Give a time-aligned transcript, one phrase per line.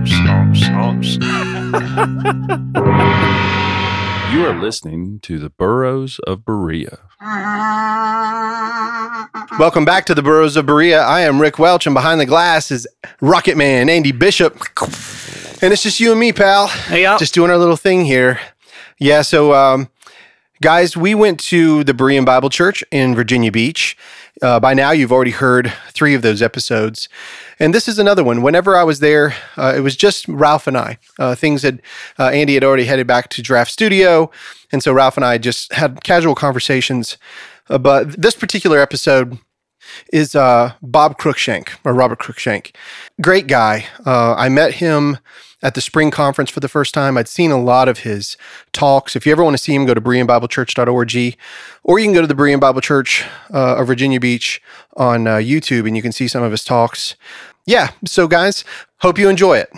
[4.30, 7.00] You are listening to the Burros of Berea.
[9.58, 11.00] Welcome back to the Burros of Berea.
[11.02, 12.86] I am Rick Welch, and behind the glass is
[13.20, 14.54] Rocket Man Andy Bishop.
[15.60, 16.70] And it's just you and me, pal.
[16.90, 17.18] Yeah.
[17.18, 18.40] Just doing our little thing here.
[18.98, 19.90] Yeah, so um,
[20.62, 23.98] guys, we went to the Berean Bible Church in Virginia Beach.
[24.40, 27.08] Uh, by now, you've already heard three of those episodes.
[27.60, 28.40] And this is another one.
[28.40, 30.96] Whenever I was there, uh, it was just Ralph and I.
[31.18, 31.82] Uh, things had,
[32.18, 34.30] uh, Andy had already headed back to Draft Studio.
[34.72, 37.18] And so Ralph and I just had casual conversations.
[37.68, 39.38] Uh, but this particular episode
[40.10, 42.74] is uh, Bob Cruickshank or Robert Cruickshank.
[43.20, 43.86] Great guy.
[44.06, 45.18] Uh, I met him
[45.62, 47.16] at the spring conference for the first time.
[47.16, 48.36] I'd seen a lot of his
[48.72, 49.14] talks.
[49.14, 51.36] If you ever want to see him, go to BereanBibleChurch.org
[51.82, 54.62] or you can go to the Berean Bible Church uh, of Virginia Beach
[54.96, 57.14] on uh, YouTube and you can see some of his talks.
[57.70, 58.64] Yeah, so guys,
[58.96, 59.72] hope you enjoy it.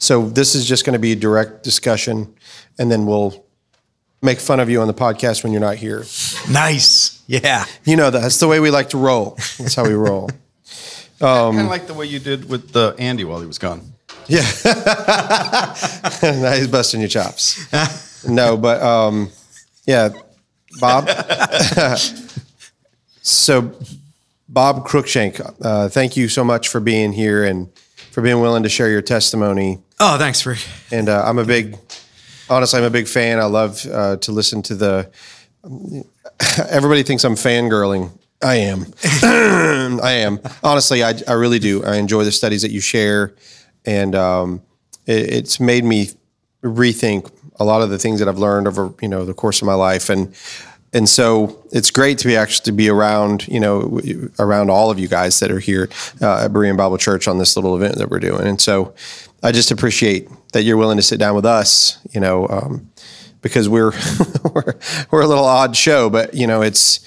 [0.00, 2.34] So this is just going to be a direct discussion
[2.80, 3.46] and then we'll
[4.22, 6.04] make fun of you on the podcast when you're not here.
[6.50, 7.22] Nice.
[7.28, 7.66] Yeah.
[7.84, 9.36] You know, that's the way we like to roll.
[9.56, 10.30] That's how we roll.
[11.20, 13.92] kind of like the way you did with uh, Andy while he was gone.
[14.26, 14.42] Yeah.
[16.24, 17.66] now he's busting your chops.
[18.28, 19.30] No, but um,
[19.86, 20.10] yeah,
[20.78, 21.08] Bob.
[23.22, 23.72] so,
[24.50, 27.70] Bob Cruickshank, uh, thank you so much for being here and
[28.10, 29.78] for being willing to share your testimony.
[30.00, 30.58] Oh, thanks, Rick.
[30.90, 31.78] And uh, I'm a big,
[32.48, 33.38] honestly, I'm a big fan.
[33.38, 35.10] I love uh, to listen to the.
[36.68, 38.10] Everybody thinks I'm fangirling.
[38.42, 38.86] I am.
[39.22, 40.40] I am.
[40.64, 41.84] Honestly, I, I really do.
[41.84, 43.34] I enjoy the studies that you share,
[43.84, 44.62] and um,
[45.06, 46.08] it, it's made me
[46.64, 47.30] rethink
[47.60, 49.74] a lot of the things that I've learned over you know the course of my
[49.74, 50.34] life, and
[50.92, 54.00] and so it's great to be actually to be around you know
[54.38, 55.88] around all of you guys that are here
[56.20, 58.94] uh, at Berean Bible Church on this little event that we're doing, and so
[59.42, 62.90] I just appreciate that you're willing to sit down with us, you know, um,
[63.40, 63.92] because we're
[64.54, 64.74] we're
[65.10, 67.00] we're a little odd show, but you know it's.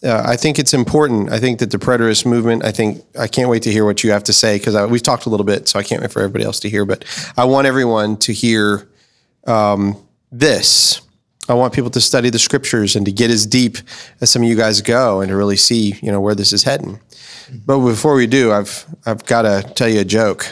[0.00, 1.32] Uh, I think it's important.
[1.32, 2.64] I think that the preterist movement.
[2.64, 5.26] I think I can't wait to hear what you have to say because we've talked
[5.26, 6.84] a little bit, so I can't wait for everybody else to hear.
[6.84, 7.04] But
[7.36, 8.88] I want everyone to hear
[9.44, 9.96] um,
[10.30, 11.00] this.
[11.48, 13.78] I want people to study the scriptures and to get as deep
[14.20, 16.62] as some of you guys go and to really see, you know, where this is
[16.64, 17.00] heading.
[17.66, 20.46] But before we do, I've I've got to tell you a joke,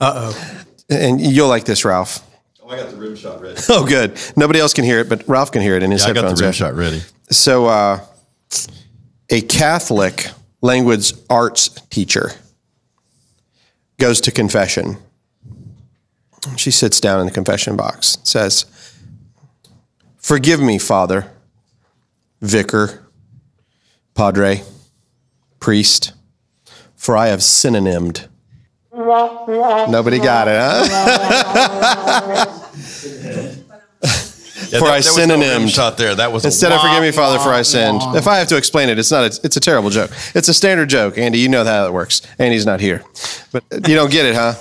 [0.00, 0.64] Uh oh.
[0.90, 2.18] and you'll like this, Ralph.
[2.62, 3.58] Oh, I got the rim shot ready.
[3.68, 4.18] Oh, good.
[4.36, 6.40] Nobody else can hear it, but Ralph can hear it in his yeah, headphones.
[6.42, 6.58] I got headphones.
[6.58, 7.02] the rim shot ready.
[7.30, 8.00] So, uh,
[9.30, 10.28] a Catholic
[10.60, 12.32] language arts teacher
[13.98, 14.96] goes to confession.
[16.56, 18.66] She sits down in the confession box, says,
[20.24, 21.30] Forgive me, Father,
[22.40, 23.04] Vicar,
[24.14, 24.62] Padre,
[25.60, 26.14] Priest,
[26.96, 28.26] for I have synonymed.
[28.90, 32.46] Nobody got it, huh?
[34.70, 35.74] Yeah, For I there was no synonymed.
[35.74, 36.14] shot there.
[36.14, 38.00] That was Instead of forgive me, Father, for I sinned.
[38.16, 39.24] If I have to explain it, it's not.
[39.24, 40.10] A, it's a terrible joke.
[40.34, 41.38] It's a standard joke, Andy.
[41.38, 42.22] You know how that works.
[42.38, 43.04] Andy's not here,
[43.52, 44.54] but you don't get it, huh?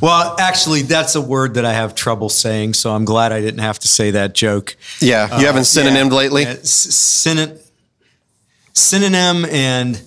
[0.00, 3.60] Well, actually, that's a word that I have trouble saying, so I'm glad I didn't
[3.60, 4.76] have to say that joke.
[5.00, 6.42] Yeah, you haven't synonymed Yeah, lately.
[6.42, 6.94] yeah, s-
[8.74, 10.00] synonym and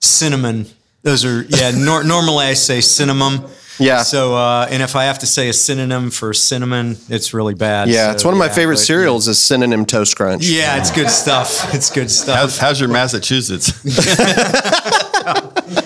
[0.00, 0.66] cinnamon.
[1.02, 1.70] Those are yeah.
[1.74, 3.44] Nor- normally I say cinnamon.
[3.78, 4.02] Yeah.
[4.02, 7.88] So uh, and if I have to say a synonym for cinnamon, it's really bad.
[7.88, 9.28] Yeah, So, it's one of my yeah, favorite but- cereals.
[9.28, 10.44] Is synonym toast crunch.
[10.46, 11.72] Yeah, it's good stuff.
[11.74, 12.36] It's good stuff.
[12.38, 13.72] How's, how's your Massachusetts?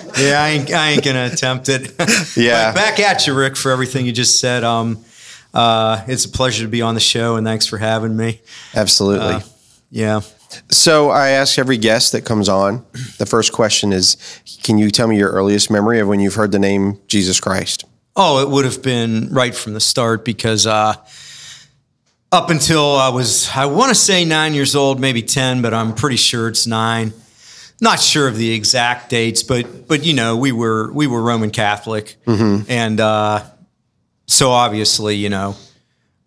[0.21, 1.93] Yeah, I ain't, I ain't gonna attempt it.
[2.37, 2.71] Yeah.
[2.71, 4.63] But back at you, Rick, for everything you just said.
[4.63, 5.03] Um,
[5.53, 8.41] uh, it's a pleasure to be on the show, and thanks for having me.
[8.73, 9.35] Absolutely.
[9.35, 9.39] Uh,
[9.89, 10.21] Yeah.
[10.69, 12.85] so I ask every guest that comes on.
[13.17, 14.15] The first question is,
[14.63, 17.83] can you tell me your earliest memory of when you've heard the name Jesus Christ?
[18.15, 20.93] Oh, it would have been right from the start because uh,
[22.31, 25.93] up until I was, I want to say nine years old, maybe 10, but I'm
[25.93, 27.13] pretty sure it's nine.
[27.83, 31.49] Not sure of the exact dates, but but you know we were we were Roman
[31.49, 32.15] Catholic,
[32.69, 33.43] and uh,
[34.27, 35.55] so obviously you know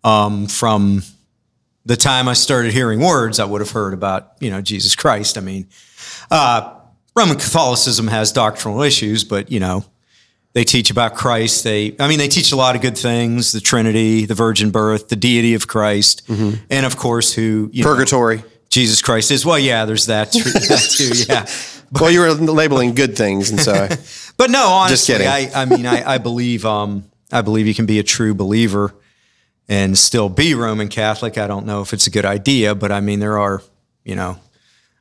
[0.03, 1.01] um, from
[1.85, 5.37] the time I started hearing words, I would have heard about you know Jesus Christ.
[5.37, 5.67] I mean,
[6.29, 6.73] uh,
[7.15, 9.85] Roman Catholicism has doctrinal issues, but you know
[10.53, 11.63] They teach about Christ.
[11.63, 15.07] They, I mean, they teach a lot of good things: the Trinity, the virgin birth,
[15.07, 16.23] the deity of Christ,
[16.69, 18.43] and of course, who you know, Purgatory.
[18.69, 19.45] Jesus Christ is.
[19.45, 21.11] Well, yeah, there's that, tr- that too.
[21.31, 21.45] Yeah,
[22.01, 23.97] well, you were labeling good things, and so I,
[24.37, 25.27] but no, honestly, kidding.
[25.27, 28.93] I, I mean, I, I believe, um, I believe you can be a true believer
[29.69, 31.37] and still be Roman Catholic.
[31.37, 33.61] I don't know if it's a good idea, but I mean, there are,
[34.03, 34.37] you know,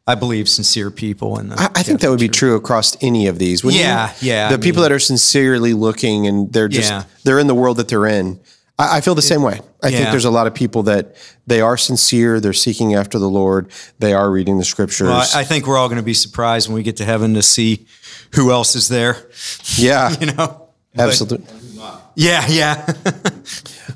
[0.06, 3.38] I believe sincere people, and I, I think that would be true across any of
[3.38, 3.64] these.
[3.64, 3.87] wouldn't you?
[3.88, 7.05] Yeah, yeah, The I people mean- that are sincerely looking and they're just Yeah.
[7.25, 8.38] they're in the world that they're in.
[8.79, 9.61] I, I feel the same way.
[9.82, 11.17] I think there's a lot of people that
[11.47, 12.41] they are sincere.
[12.41, 13.71] They're seeking after the Lord.
[13.99, 15.09] They are reading the scriptures.
[15.09, 17.35] Well, I, I think we're all going to be surprised when we get to heaven
[17.35, 17.87] to see
[18.35, 19.29] who else is there.
[19.76, 21.47] yeah, You know, absolutely.
[22.15, 22.87] yeah, yeah.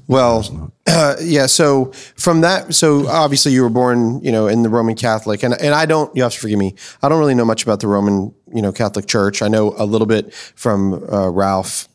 [0.09, 1.47] Well, uh, yeah.
[1.47, 5.55] So from that, so obviously you were born, you know, in the Roman Catholic, and
[5.61, 6.15] and I don't.
[6.17, 6.75] You have to forgive me.
[7.03, 9.43] I don't really know much about the Roman, you know, Catholic Church.
[9.43, 11.89] I know a little bit from uh, Ralph,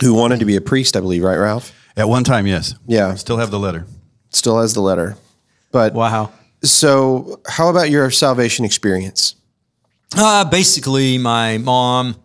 [0.00, 1.72] who wanted to be a priest, I believe, right, Ralph?
[1.96, 2.74] At one time, yes.
[2.86, 3.14] Yeah.
[3.14, 3.86] Still have the letter.
[4.30, 5.16] Still has the letter,
[5.72, 6.32] but wow.
[6.62, 9.34] So, how about your salvation experience?
[10.16, 12.16] Uh, basically, my mom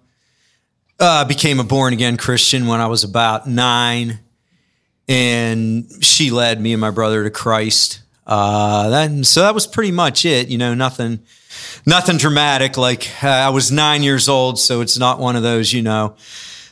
[0.99, 4.19] uh, became a born again Christian when I was about nine,
[5.07, 8.01] and she led me and my brother to Christ.
[8.25, 10.49] Uh, that, so that was pretty much it.
[10.49, 11.19] You know, nothing,
[11.85, 12.77] nothing dramatic.
[12.77, 15.73] Like uh, I was nine years old, so it's not one of those.
[15.73, 16.15] You know,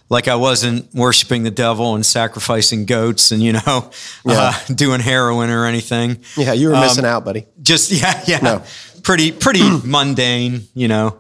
[0.10, 3.92] like I wasn't worshiping the devil and sacrificing goats and you know,
[4.26, 7.46] uh, doing heroin or anything Yeah, you were missing out, buddy.
[7.62, 8.64] just yeah yeah No.
[9.04, 11.20] pretty pretty mundane you know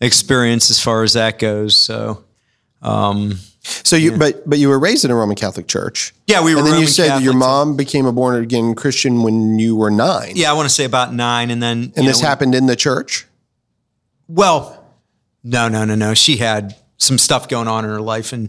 [0.00, 2.24] experience as far as that goes so
[2.80, 6.12] um, So you, but but you were raised in a Roman Catholic church.
[6.26, 7.48] yeah we were and then you Roman said that your Catholic.
[7.48, 10.32] mom became a born again Christian when you were nine.
[10.34, 13.26] yeah i want to say about nine and then and this happened in the church.
[14.26, 14.84] well
[15.44, 18.48] no no no no she had some stuff going on in her life and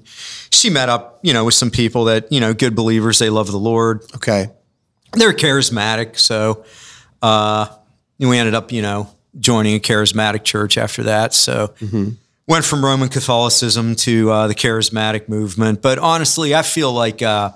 [0.51, 3.47] she met up you know with some people that you know good believers they love
[3.51, 4.03] the lord.
[4.15, 4.49] Okay.
[5.13, 6.63] they're charismatic so
[7.21, 7.65] uh
[8.19, 9.07] we ended up you know
[9.39, 11.73] joining a charismatic church after that so
[12.47, 15.81] went from roman catholicism to uh, the charismatic movement.
[15.81, 17.51] But honestly i feel like uh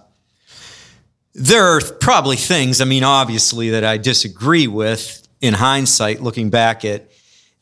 [1.33, 6.83] there are probably things i mean obviously that i disagree with in hindsight looking back
[6.83, 7.09] at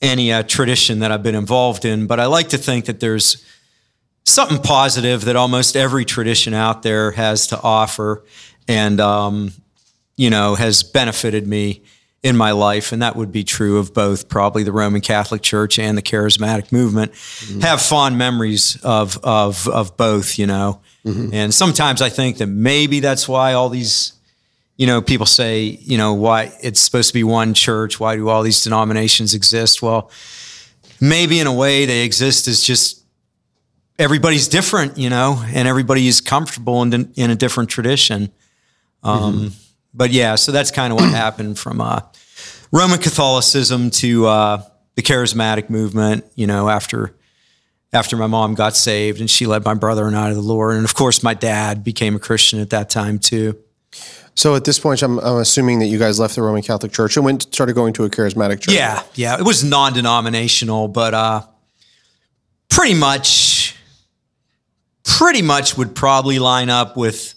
[0.05, 3.43] any uh, tradition that i've been involved in but i like to think that there's
[4.25, 8.23] something positive that almost every tradition out there has to offer
[8.67, 9.51] and um,
[10.17, 11.81] you know has benefited me
[12.23, 12.91] in my life.
[12.91, 16.71] And that would be true of both probably the roman catholic church and the charismatic
[16.71, 17.11] movement.
[17.61, 20.81] Have fond memories of of of both you know.
[21.05, 24.13] And sometimes i think that maybe that's why all these
[24.77, 28.29] you know people say you know why it's supposed to be one church why do
[28.29, 30.11] all these denominations exist well
[30.99, 33.05] maybe in a way they exist as just
[33.97, 38.31] everybody's different, you know, and everybody is comfortable in, in a different tradition.
[39.03, 39.51] Um,
[39.93, 42.01] But yeah, so that's kind of what happened from uh,
[42.71, 44.63] Roman Catholicism to uh,
[44.95, 47.15] the charismatic movement, you know, after
[47.93, 50.75] after my mom got saved and she led my brother and I to the Lord.
[50.75, 53.57] And of course, my dad became a Christian at that time too.
[54.35, 57.15] So at this point, I'm, I'm assuming that you guys left the Roman Catholic Church
[57.15, 58.75] and went started going to a charismatic church.
[58.75, 59.37] Yeah, yeah.
[59.39, 61.41] It was non-denominational, but uh,
[62.69, 63.75] pretty much,
[65.03, 67.33] pretty much would probably line up with.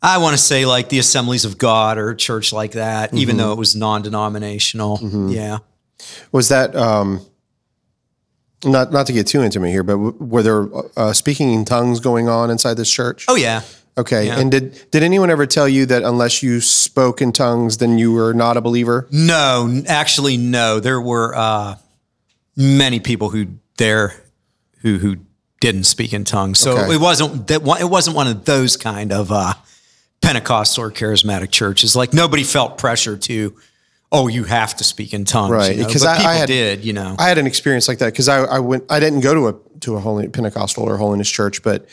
[0.00, 3.36] I want to say like the Assemblies of God or a church like that, even
[3.36, 5.00] though it was non-denominational.
[5.30, 5.58] Yeah.
[6.30, 7.20] Was that um,
[8.64, 11.98] not not to get too intimate here, but w- were there uh, speaking in tongues
[12.00, 13.24] going on inside this church?
[13.28, 13.62] Oh yeah.
[13.98, 14.26] Okay.
[14.26, 14.38] yeah.
[14.38, 18.12] And did did anyone ever tell you that unless you spoke in tongues, then you
[18.12, 19.06] were not a believer?
[19.10, 20.80] No, actually, no.
[20.80, 21.76] There were uh,
[22.56, 24.14] many people who there
[24.82, 25.16] who who
[25.60, 26.94] didn't speak in tongues, so Okay.
[26.94, 29.54] it wasn't that one, it wasn't one of those kind of uh,
[30.20, 31.94] Pentecostal or charismatic churches.
[31.96, 33.56] Like nobody felt pressure to,
[34.12, 35.86] oh, you have to speak in tongues, Right, You know?
[35.88, 37.16] because I- I had- did, you know.
[37.18, 39.54] I had an experience like that because I, I went I didn't go to a
[39.80, 41.86] to a holy Pentecostal or holiness church, but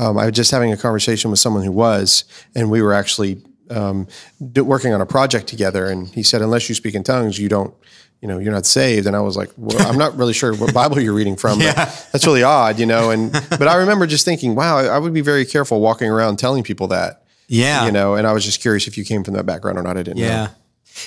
[0.00, 3.42] um, I was just having a conversation with someone who was, and we were actually
[3.68, 4.08] um,
[4.56, 5.86] working on a project together.
[5.86, 7.74] And he said, unless you speak in tongues, you don't,
[8.22, 9.06] you know, you're not saved.
[9.06, 11.58] And I was like, well, I'm not really sure what Bible you're reading from.
[11.58, 11.74] but
[12.12, 13.10] that's really odd, you know.
[13.10, 16.38] And but I remember just thinking, wow, I, I would be very careful walking around
[16.38, 18.14] telling people that, yeah, you know.
[18.14, 19.98] And I was just curious if you came from that background or not.
[19.98, 20.24] I didn't know.
[20.24, 20.48] yeah,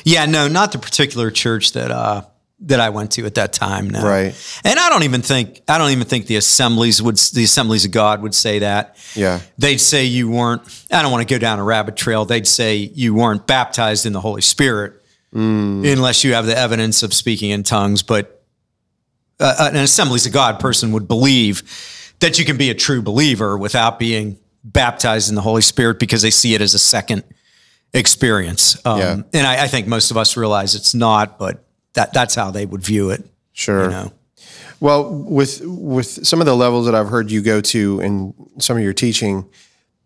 [0.04, 0.26] yeah.
[0.28, 2.24] No, not the particular church that uh,
[2.68, 3.90] that I went to at that time.
[3.90, 4.60] No, Right.
[4.64, 7.92] And I don't even think I don't even think the assemblies would the assemblies of
[7.92, 8.98] God would say that.
[9.16, 9.40] Yeah.
[9.58, 10.62] They'd say you weren't.
[10.92, 12.26] I don't want to go down a rabbit trail.
[12.26, 14.94] They'd say you weren't baptized in the Holy Spirit
[15.36, 18.04] unless you have the evidence of speaking in tongues.
[18.04, 18.44] But
[19.40, 21.64] uh, an assemblies of God person would believe
[22.20, 26.22] that you can be a true believer without being baptized in the Holy Spirit because
[26.22, 27.24] they see it as a second
[27.94, 28.78] experience.
[28.86, 29.22] Um, Yeah.
[29.34, 32.66] And I, I think most of us realize it's not, but that that's how they
[32.66, 33.24] would view it.
[33.54, 33.84] Sure.
[33.86, 34.14] You know?
[34.80, 38.76] Well, with with some of the levels that I've heard you go to in some
[38.78, 39.48] of your teaching,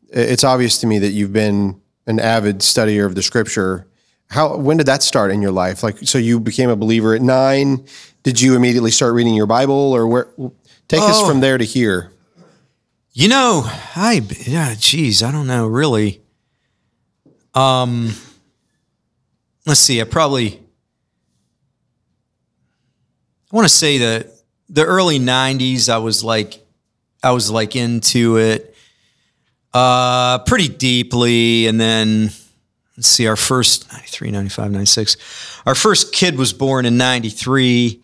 [0.09, 3.87] it's obvious to me that you've been an avid studier of the Scripture.
[4.29, 5.81] How when did that start in your life?
[5.83, 7.85] Like, so you became a believer at nine.
[8.23, 10.27] Did you immediately start reading your Bible, or where?
[10.87, 11.27] Take us Oh.
[11.27, 12.11] from there to here.
[13.13, 13.63] You know,
[13.95, 16.21] I yeah, geez, I don't know really.
[17.55, 18.13] Um,
[19.65, 19.99] let's see.
[19.99, 20.61] I probably
[23.51, 24.27] I want to say that
[24.69, 25.89] the early '90s.
[25.89, 26.65] I was like,
[27.23, 28.75] I was like into it
[29.73, 32.31] uh, pretty deeply, and then
[32.97, 33.27] let's see.
[33.27, 35.61] Our first 93, 95, 96.
[35.65, 38.01] Our first kid was born in '93.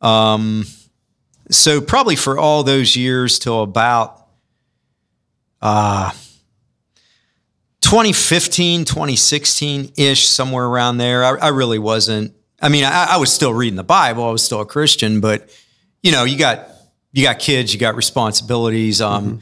[0.00, 0.64] Um,
[1.50, 4.26] so probably for all those years till about
[5.60, 6.12] uh
[7.80, 13.32] 2015 2016 ish somewhere around there I, I really wasn't i mean I, I was
[13.32, 14.24] still reading the bible.
[14.24, 15.48] I was still a christian but
[16.02, 16.68] you know you got
[17.12, 19.00] you got kids you got responsibilities.
[19.00, 19.40] Um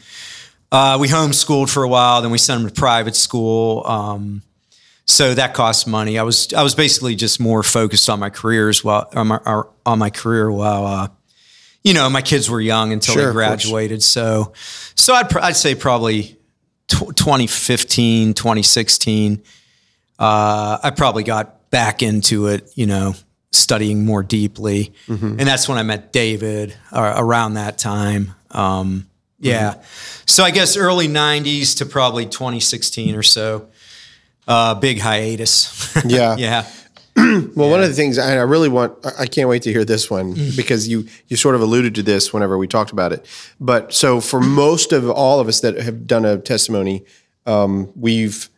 [0.72, 3.86] uh, we homeschooled for a while then we sent them to private school.
[3.86, 4.42] Um
[5.08, 6.18] so that cost money.
[6.18, 9.98] I was i was basically just more focused on my careers while on my, on
[9.98, 11.08] my career while uh
[11.86, 14.02] you know, my kids were young until Sure, they graduated.
[14.02, 14.52] So,
[14.96, 16.36] so I'd, pr- I'd say probably
[16.88, 19.40] tw 2015, 2016,
[20.18, 23.14] uh, I probably got back into it, you know,
[23.52, 24.92] studying more deeply.
[25.08, 28.34] And that's when I met David uh, around that time.
[28.50, 29.06] Um,
[29.38, 29.82] yeah.
[30.26, 33.68] So I guess early 90s to probably 2016 or so.
[34.48, 35.94] Uh, big hiatus.
[36.06, 36.36] Yeah.
[36.36, 36.66] yeah.
[37.56, 40.10] Well, one of the things I really want, I I can't wait to hear this
[40.10, 43.24] one because you you sort of alluded to this whenever we talked about it.
[43.58, 47.04] But so for most of all of us that have done a testimony,
[47.46, 48.50] um, we've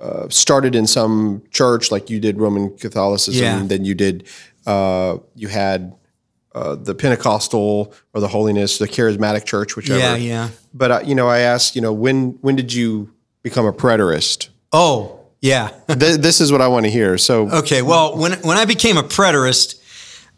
[0.00, 3.62] uh, started in some church like you did Roman Catholicism, Yeah.
[3.66, 4.26] then you did
[4.66, 5.94] uh, you had
[6.54, 9.98] uh, the Pentecostal or the Holiness, the Charismatic Church, whichever.
[10.00, 10.16] Yeah.
[10.16, 10.48] Yeah.
[10.74, 14.48] But uh, you know, I asked, you know, when when did you become a preterist?
[14.72, 15.68] Oh, yeah.
[15.88, 17.18] Th- this is what I want to hear.
[17.18, 19.76] So Okay, well, when when I became a preterist,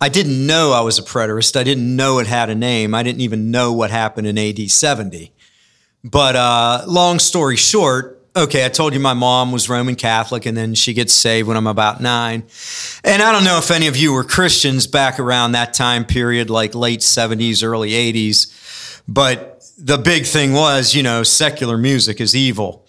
[0.00, 1.56] I didn't know I was a preterist.
[1.56, 2.94] I didn't know it had a name.
[2.94, 5.32] I didn't even know what happened in AD 70.
[6.04, 10.56] But uh, long story short, okay, I told you my mom was Roman Catholic and
[10.56, 12.44] then she gets saved when I'm about nine.
[13.04, 16.50] And I don't know if any of you were Christians back around that time period,
[16.50, 19.02] like late 70s, early 80s.
[19.06, 22.81] But the big thing was, you know, secular music is evil.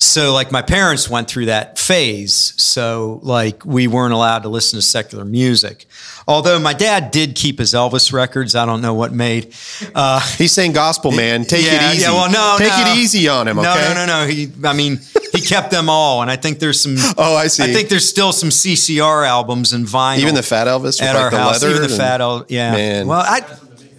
[0.00, 2.54] So like my parents went through that phase.
[2.56, 5.86] So like we weren't allowed to listen to secular music.
[6.28, 8.54] Although my dad did keep his Elvis records.
[8.54, 9.54] I don't know what made.
[9.94, 11.44] Uh, He's saying gospel, man.
[11.44, 12.02] Take yeah, it easy.
[12.02, 12.92] Yeah, well, no, take no.
[12.92, 13.56] it easy on him.
[13.56, 13.88] No, Okay.
[13.92, 14.26] no, no, no.
[14.28, 15.00] He, I mean,
[15.32, 16.96] he kept them all, and I think there's some.
[17.18, 17.64] Oh, I see.
[17.64, 20.18] I think there's still some CCR albums and vinyl.
[20.18, 21.64] Even the Fat Elvis at like our the house.
[21.64, 22.46] Even the Fat Elvis.
[22.50, 22.70] Yeah.
[22.72, 23.06] Man.
[23.08, 23.40] Well, I.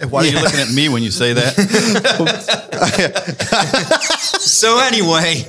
[0.07, 1.55] Why are you looking at me when you say that?
[4.39, 5.45] So anyway,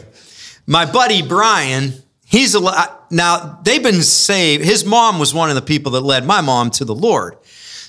[0.70, 3.58] my buddy Brian, he's a lot now.
[3.64, 4.64] They've been saved.
[4.64, 7.36] His mom was one of the people that led my mom to the Lord.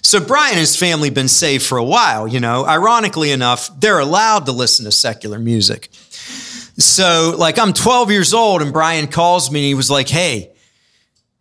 [0.01, 2.27] So Brian and his family been saved for a while.
[2.27, 5.89] You know, ironically enough, they're allowed to listen to secular music.
[5.93, 10.51] So like I'm 12 years old, and Brian calls me and he was like, "Hey."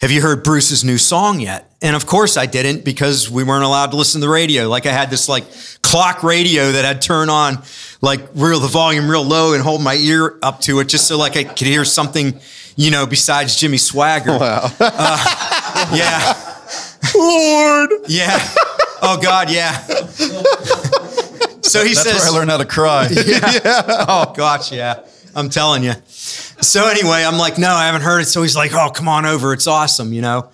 [0.00, 1.69] Have you heard Bruce's new song yet?
[1.82, 4.68] And of course I didn't because we weren't allowed to listen to the radio.
[4.68, 5.44] Like I had this like
[5.82, 7.62] clock radio that I'd turn on
[8.02, 11.16] like real the volume real low and hold my ear up to it just so
[11.16, 12.38] like I could hear something,
[12.76, 14.40] you know, besides Jimmy Swaggart.
[14.40, 14.70] Wow.
[14.78, 16.34] Uh, yeah.
[17.14, 17.90] Lord.
[18.08, 18.38] Yeah.
[19.02, 19.78] Oh God, yeah.
[21.62, 23.08] So he That's says where I learned how to cry.
[23.26, 23.60] Yeah.
[24.08, 25.00] Oh gosh, yeah.
[25.34, 25.92] I'm telling you.
[26.08, 28.26] So anyway, I'm like, no, I haven't heard it.
[28.26, 29.52] So he's like, oh, come on over.
[29.52, 30.50] It's awesome, you know.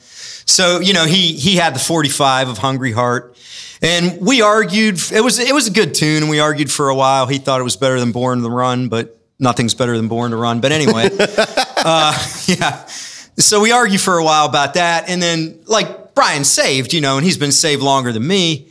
[0.47, 3.37] So you know, he he had the 45 of Hungry Heart,
[3.83, 5.01] and we argued.
[5.13, 7.27] It was it was a good tune, and we argued for a while.
[7.27, 10.37] He thought it was better than Born to Run, but nothing's better than Born to
[10.37, 10.61] Run.
[10.61, 12.87] But anyway, uh, yeah.
[13.39, 17.17] So we argued for a while about that, and then like Brian saved, you know,
[17.17, 18.69] and he's been saved longer than me.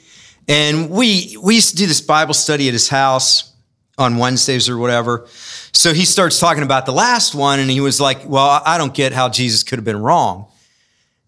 [0.48, 3.52] And we we used to do this Bible study at his house
[3.98, 5.28] on Wednesdays or whatever.
[5.74, 8.94] So he starts talking about the last one, and he was like, "Well, I don't
[8.94, 10.48] get how Jesus could have been wrong."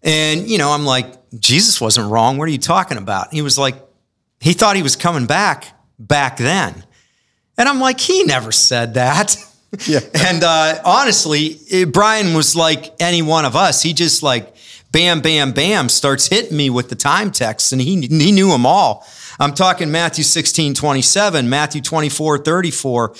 [0.02, 1.06] And you know, I'm like,
[1.38, 2.38] "Jesus wasn't wrong.
[2.38, 3.74] What are you talking about?" He was like,
[4.40, 5.66] "He thought he was coming back
[5.98, 6.84] back then,"
[7.56, 9.36] and I'm like, "He never said that."
[9.86, 10.00] Yeah.
[10.14, 13.82] And uh, honestly, it- Brian was like any one of us.
[13.82, 14.54] He just like
[14.92, 18.64] bam, bam, bam starts hitting me with the time texts, and he he knew them
[18.64, 19.06] all.
[19.40, 23.14] I'm talking Matthew 16, 27, Matthew 24, 34,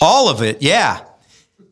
[0.00, 0.62] all of it.
[0.62, 1.00] Yeah.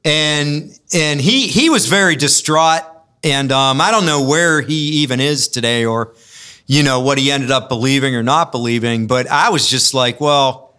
[0.05, 2.83] And, and he, he was very distraught.
[3.25, 6.15] And um, I don't know where he even is today or,
[6.67, 9.07] you know, what he ended up believing or not believing.
[9.07, 10.75] But I was just like, well,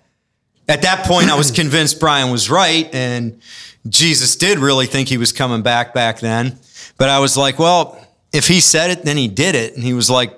[0.67, 2.93] at that point, I was convinced Brian was right.
[2.93, 3.41] And
[3.87, 6.57] Jesus did really think he was coming back back then.
[6.97, 7.99] But I was like, well,
[8.33, 9.75] if he said it, then he did it.
[9.75, 10.37] And he was like,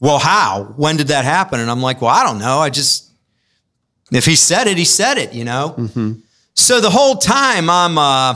[0.00, 0.74] well, how?
[0.76, 1.60] When did that happen?
[1.60, 2.58] And I'm like, well, I don't know.
[2.58, 3.10] I just,
[4.10, 5.74] if he said it, he said it, you know?
[5.78, 6.12] Mm-hmm.
[6.54, 8.34] So the whole time I'm, uh,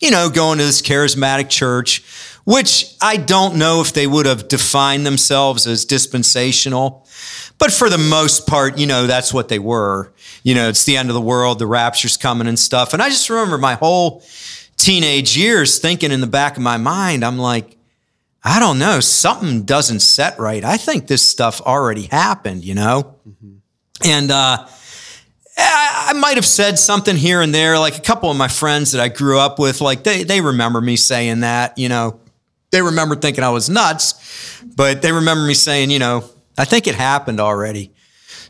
[0.00, 2.04] you know, going to this charismatic church,
[2.44, 7.06] which I don't know if they would have defined themselves as dispensational,
[7.58, 10.12] but for the most part, you know, that's what they were.
[10.44, 12.92] You know, it's the end of the world, the rapture's coming and stuff.
[12.94, 14.22] And I just remember my whole
[14.76, 17.76] teenage years thinking in the back of my mind, I'm like,
[18.44, 20.64] I don't know, something doesn't set right.
[20.64, 23.16] I think this stuff already happened, you know?
[23.28, 23.56] Mm-hmm.
[24.04, 24.66] And uh,
[25.58, 27.78] I, I might have said something here and there.
[27.78, 30.80] Like a couple of my friends that I grew up with, like they, they remember
[30.80, 32.20] me saying that, you know,
[32.70, 36.24] they remember thinking I was nuts, but they remember me saying, you know,
[36.56, 37.92] I think it happened already.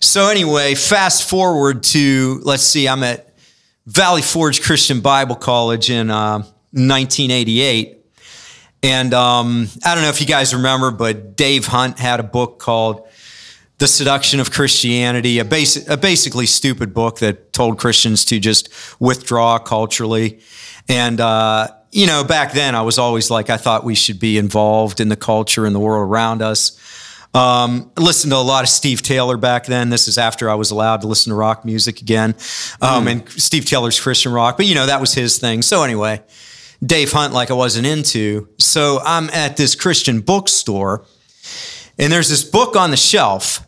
[0.00, 3.34] So, anyway, fast forward to, let's see, I'm at
[3.86, 6.38] Valley Forge Christian Bible College in uh,
[6.72, 7.96] 1988.
[8.82, 12.58] And um, I don't know if you guys remember, but Dave Hunt had a book
[12.58, 13.08] called
[13.78, 18.68] The Seduction of Christianity, a, basic, a basically stupid book that told Christians to just
[19.00, 20.40] withdraw culturally.
[20.88, 24.36] And, uh, you know, back then I was always like, I thought we should be
[24.36, 26.76] involved in the culture and the world around us.
[27.34, 29.90] Um, I listened to a lot of Steve Taylor back then.
[29.90, 32.34] This is after I was allowed to listen to rock music again.
[32.80, 33.12] Um, mm.
[33.12, 35.62] And Steve Taylor's Christian rock, but you know, that was his thing.
[35.62, 36.22] So anyway,
[36.84, 38.48] Dave Hunt like I wasn't into.
[38.58, 41.04] So I'm at this Christian bookstore
[41.98, 43.66] and there's this book on the shelf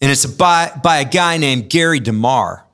[0.00, 2.64] and it's by, by a guy named Gary DeMar.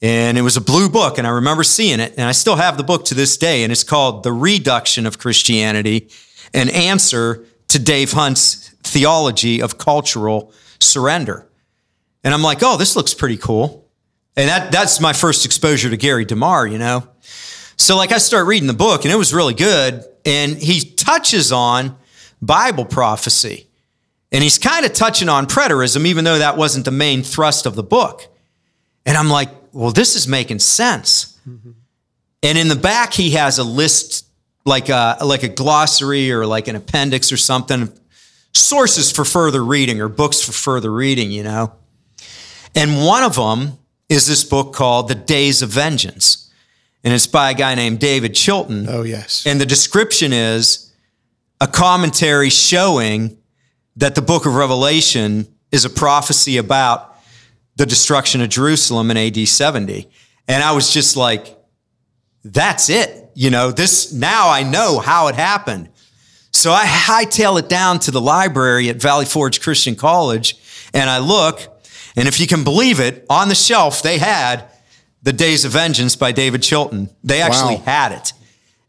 [0.00, 2.76] And it was a blue book and I remember seeing it and I still have
[2.76, 6.08] the book to this day and it's called The Reduction of Christianity,
[6.54, 11.48] an answer to Dave Hunt's theology of cultural surrender.
[12.22, 13.88] And I'm like, oh, this looks pretty cool.
[14.36, 17.08] And that, that's my first exposure to Gary DeMar, you know?
[17.76, 20.04] So, like, I start reading the book and it was really good.
[20.24, 21.96] And he touches on
[22.40, 23.67] Bible prophecy.
[24.30, 27.74] And he's kind of touching on preterism, even though that wasn't the main thrust of
[27.74, 28.26] the book.
[29.06, 31.38] And I'm like, well, this is making sense.
[31.48, 31.70] Mm-hmm.
[32.42, 34.26] And in the back, he has a list,
[34.64, 37.90] like a, like a glossary or like an appendix or something,
[38.52, 41.72] sources for further reading or books for further reading, you know?
[42.74, 46.48] And one of them is this book called The Days of Vengeance
[47.04, 48.86] and it's by a guy named David Chilton.
[48.88, 49.46] Oh, yes.
[49.46, 50.92] And the description is
[51.60, 53.37] a commentary showing
[53.98, 57.16] that the book of Revelation is a prophecy about
[57.76, 60.08] the destruction of Jerusalem in AD 70.
[60.48, 61.56] And I was just like,
[62.42, 63.30] that's it.
[63.34, 65.90] You know, this now I know how it happened.
[66.52, 70.56] So I hightail it down to the library at Valley Forge Christian College
[70.94, 71.60] and I look,
[72.16, 74.64] and if you can believe it, on the shelf they had
[75.22, 77.10] the Days of Vengeance by David Chilton.
[77.22, 77.82] They actually wow.
[77.82, 78.32] had it.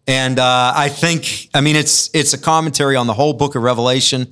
[0.09, 3.61] And uh, I think, I mean, it's it's a commentary on the whole book of
[3.61, 4.31] Revelation.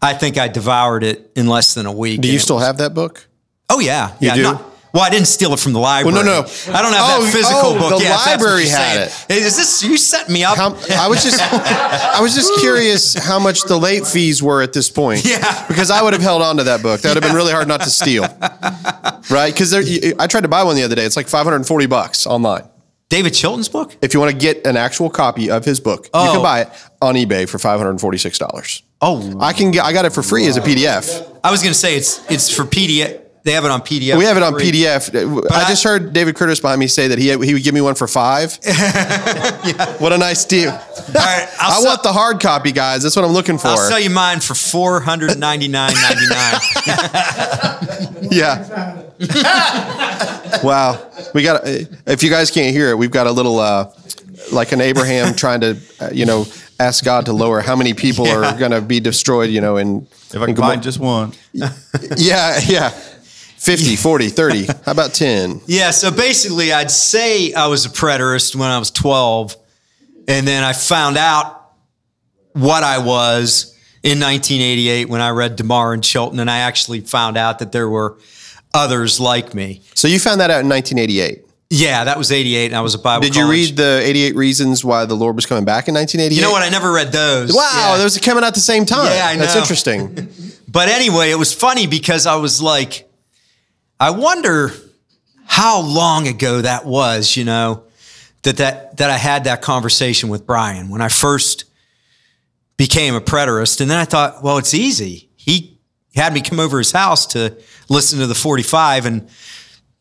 [0.00, 2.22] I think I devoured it in less than a week.
[2.22, 3.28] Do you still was, have that book?
[3.68, 4.34] Oh yeah, you yeah.
[4.36, 4.42] Do?
[4.44, 4.64] Not,
[4.94, 6.14] well, I didn't steal it from the library.
[6.14, 7.98] Well, no, no, I don't have oh, that physical oh, book.
[7.98, 9.26] The yeah, library had it.
[9.28, 10.56] Is this you set me up?
[10.56, 14.72] How, I was just, I was just curious how much the late fees were at
[14.72, 15.26] this point.
[15.26, 17.02] Yeah, because I would have held on to that book.
[17.02, 18.22] That would have been really hard not to steal,
[19.30, 19.52] right?
[19.52, 21.04] Because I tried to buy one the other day.
[21.04, 22.62] It's like 540 bucks online.
[23.08, 23.96] David Chilton's book?
[24.02, 26.24] If you want to get an actual copy of his book, oh.
[26.24, 26.42] you can oh.
[26.42, 26.68] buy it
[27.00, 28.82] on eBay for five hundred forty-six dollars.
[29.00, 29.84] Oh, I can get.
[29.84, 30.48] I got it for free wow.
[30.48, 31.40] as a PDF.
[31.42, 33.22] I was going to say it's it's for PDF.
[33.44, 34.18] They have it on PDF.
[34.18, 35.12] We have it on PDF.
[35.12, 37.74] But I, I just heard David Curtis behind me say that he he would give
[37.74, 38.58] me one for five.
[38.66, 39.96] yeah.
[39.98, 40.70] What a nice deal!
[40.70, 40.78] All
[41.14, 43.02] right, I sell, want the hard copy, guys.
[43.02, 43.68] That's what I'm looking for.
[43.68, 46.60] I'll sell you mine for four hundred ninety nine ninety nine.
[48.30, 49.02] yeah.
[50.62, 51.62] wow, we got.
[51.64, 53.90] If you guys can't hear it, we've got a little uh,
[54.52, 56.46] like an Abraham trying to, uh, you know,
[56.80, 58.54] ask God to lower how many people yeah.
[58.54, 59.50] are going to be destroyed.
[59.50, 61.32] You know, in if I can find just one.
[61.52, 62.92] yeah, yeah.
[63.68, 64.66] 50, 40, 30.
[64.66, 65.60] How about 10?
[65.66, 69.56] Yeah, so basically, I'd say I was a preterist when I was 12.
[70.26, 71.72] And then I found out
[72.52, 76.40] what I was in 1988 when I read DeMar and Chilton.
[76.40, 78.18] And I actually found out that there were
[78.72, 79.82] others like me.
[79.94, 81.44] So you found that out in 1988?
[81.70, 84.82] Yeah, that was 88, and I was a Bible Did you read the 88 Reasons
[84.82, 86.34] Why the Lord Was Coming Back in 1988?
[86.34, 86.62] You know what?
[86.62, 87.54] I never read those.
[87.54, 87.98] Wow, yeah.
[87.98, 89.12] those are coming out at the same time.
[89.12, 89.42] Yeah, I know.
[89.42, 90.28] That's interesting.
[90.68, 93.07] but anyway, it was funny because I was like,
[94.00, 94.70] I wonder
[95.46, 97.84] how long ago that was, you know,
[98.42, 101.64] that, that, that I had that conversation with Brian when I first
[102.76, 103.80] became a preterist.
[103.80, 105.28] And then I thought, well, it's easy.
[105.36, 105.78] He
[106.14, 107.56] had me come over his house to
[107.88, 109.28] listen to the 45 and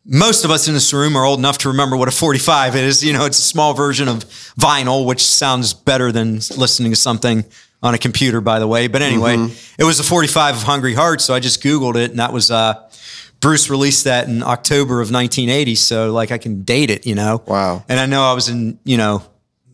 [0.10, 3.04] most of us in this room are old enough to remember what a 45 is.
[3.04, 4.20] You know, it's a small version of
[4.58, 7.44] vinyl, which sounds better than listening to something
[7.84, 8.88] on a computer, by the way.
[8.88, 9.36] But anyway,
[9.78, 11.26] it was a 45 of Hungry Hearts.
[11.26, 12.90] So I just Googled it and that was, uh,
[13.40, 15.76] Bruce released that in October of 1980.
[15.76, 17.44] So like I can date it, you know?
[17.46, 17.84] Wow.
[17.88, 19.22] And I know I was in, you know,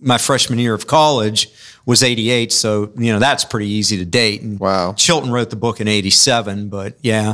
[0.02, 1.50] my freshman year of college
[1.86, 2.52] was 88.
[2.52, 4.42] So, you know, that's pretty easy to date.
[4.42, 4.94] And Wow.
[4.94, 7.34] Chilton wrote the book in 87, but yeah.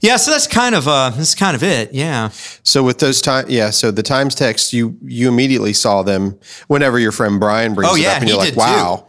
[0.00, 1.94] Yeah, so that's kind of uh that's kind of it.
[1.94, 2.28] Yeah.
[2.62, 3.70] So with those time, yeah.
[3.70, 7.96] So the Times text, you you immediately saw them whenever your friend Brian brings Oh,
[7.96, 8.60] it yeah, up, and you're like, did too.
[8.60, 9.06] wow.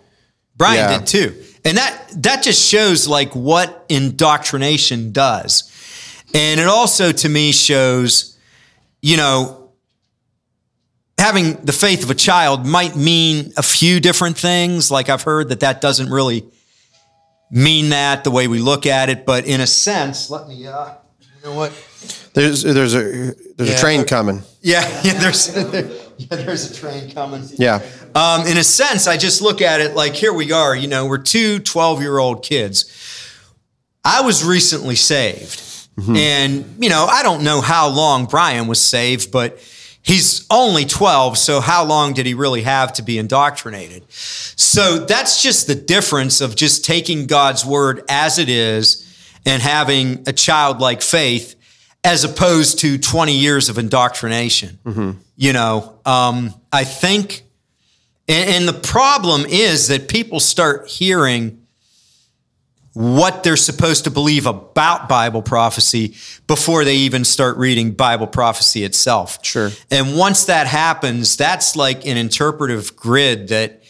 [0.57, 0.97] Brian Yeah.
[0.99, 1.43] did too.
[1.65, 5.69] And that that just shows like what indoctrination does.
[6.35, 8.37] And it also to me shows,
[9.01, 9.71] you know,
[11.17, 14.91] having the faith of a child might mean a few different things.
[14.91, 16.43] Like I've heard that that doesn't really
[17.49, 20.89] mean that the way we look at it, but in a sense, let me uh
[21.21, 21.71] you know what?
[22.33, 24.43] There's there's a there's Yeah, a train coming.
[24.61, 25.55] Yeah, yeah, there's
[26.17, 27.43] yeah, there's a train coming.
[27.53, 27.81] Yeah.
[28.13, 31.05] Um, in a sense, I just look at it like here we are, you know,
[31.05, 32.91] we're two 12 year old kids.
[34.03, 35.61] I was recently saved.
[35.97, 39.59] And, you know, I don't know how long Brian was saved, but
[40.01, 41.37] he's only 12.
[41.37, 44.03] So how long did he really have to be indoctrinated?
[44.11, 49.01] So that's just the difference of just taking God's word as it is
[49.45, 51.55] and having a childlike faith
[52.03, 54.77] as opposed to 20 years of indoctrination.
[55.37, 57.45] You know, um, I think
[58.27, 61.64] and, and the problem is that people start hearing
[62.95, 66.15] what they're supposed to believe about Bible prophecy
[66.47, 69.45] before they even start reading Bible prophecy itself.
[69.45, 69.69] Sure.
[69.91, 73.83] And once that happens, that's like an interpretive grid that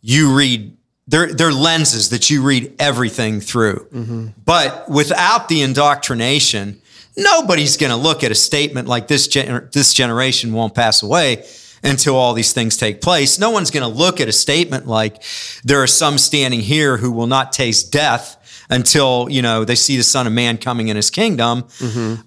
[0.00, 0.74] you read.
[1.06, 3.88] They're, they're lenses that you read everything through.
[3.92, 4.28] Mm-hmm.
[4.46, 6.80] But without the indoctrination,
[7.14, 11.44] nobody's going to look at a statement like this, gen- this generation won't pass away
[11.84, 13.38] until all these things take place.
[13.38, 15.22] No one's going to look at a statement like
[15.62, 18.36] there are some standing here who will not taste death
[18.70, 21.64] until, you know, they see the son of man coming in his kingdom.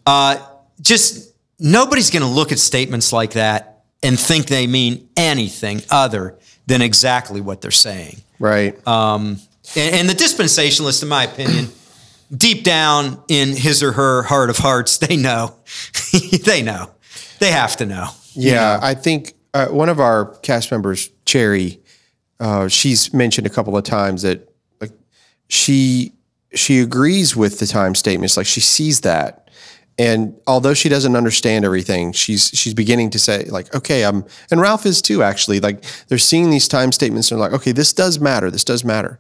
[0.06, 0.38] Uh,
[0.82, 6.38] just nobody's going to look at statements like that and think they mean anything other
[6.68, 8.22] than exactly what they're saying.
[8.40, 8.76] Right.
[8.88, 9.40] Um,
[9.76, 11.68] and, and the dispensationalist, in my opinion,
[12.36, 15.56] deep down in his or her heart of hearts, they know.
[16.44, 16.92] they know.
[17.40, 18.10] They have to know.
[18.34, 21.80] Yeah, I think uh, one of our cast members, Cherry,
[22.40, 24.50] uh, she's mentioned a couple of times that
[24.80, 24.92] like
[25.48, 26.14] she
[26.54, 28.38] she agrees with the time statements.
[28.38, 29.50] Like she sees that,
[29.98, 34.60] and although she doesn't understand everything, she's she's beginning to say like, okay, I'm and
[34.62, 35.60] Ralph is too actually.
[35.60, 38.50] Like they're seeing these time statements and they're like, okay, this does matter.
[38.50, 39.20] This does matter.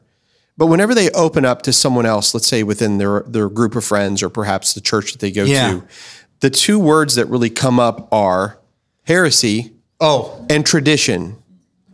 [0.57, 3.85] But whenever they open up to someone else, let's say within their their group of
[3.85, 5.71] friends or perhaps the church that they go Yeah.
[5.71, 5.83] to,
[6.41, 8.57] the two words that really come up are
[9.03, 11.38] heresy Oh, and tradition.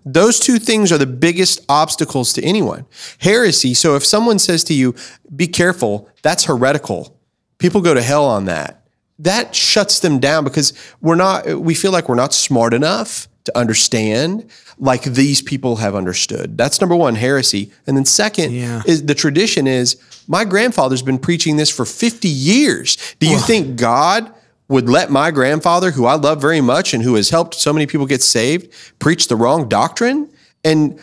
[0.06, 2.86] Those two things are the biggest obstacles to anyone.
[3.20, 3.74] Heresy.
[3.74, 4.94] So if someone says to you,
[5.36, 7.18] be careful, that's heretical.
[7.58, 8.86] People go to hell on that.
[9.18, 13.58] That shuts them down because we're not, we feel like we're not smart enough to
[13.58, 16.58] understand like these people have understood.
[16.58, 17.72] That's number one, heresy.
[17.88, 18.82] And then second Yeah.
[18.86, 19.96] is the tradition is
[20.28, 22.98] my grandfather's been preaching this for 50 years.
[23.20, 24.34] Do you think God
[24.68, 27.86] would let my grandfather, who I love very much and who has helped so many
[27.86, 30.30] people get saved, preach the wrong doctrine?
[30.64, 31.00] And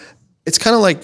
[0.46, 1.03] it's kind of like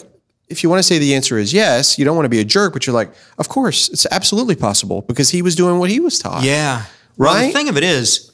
[0.48, 2.44] if you want to say the answer is yes, you don't want to be a
[2.44, 6.00] jerk, but you're like, of course, it's absolutely possible because he was doing what he
[6.00, 6.42] was taught.
[6.42, 6.84] yeah.
[7.16, 8.30] Well, the thing of it is,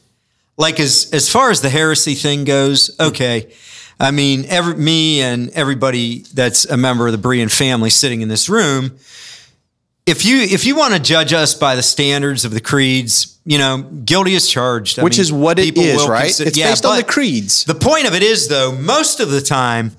[0.56, 3.52] like as as far as the heresy thing goes, okay.
[3.98, 8.28] I mean, every me and everybody that's a member of the Berean family sitting in
[8.28, 8.98] this room,
[10.04, 13.59] if you if you want to judge us by the standards of the creeds, you
[13.59, 14.98] know, guilty as charged.
[14.98, 16.24] I Which mean, is what it is, right?
[16.24, 17.64] consider- it's yeah, based on the creeds.
[17.64, 19.92] The point of it is, though, most of the time,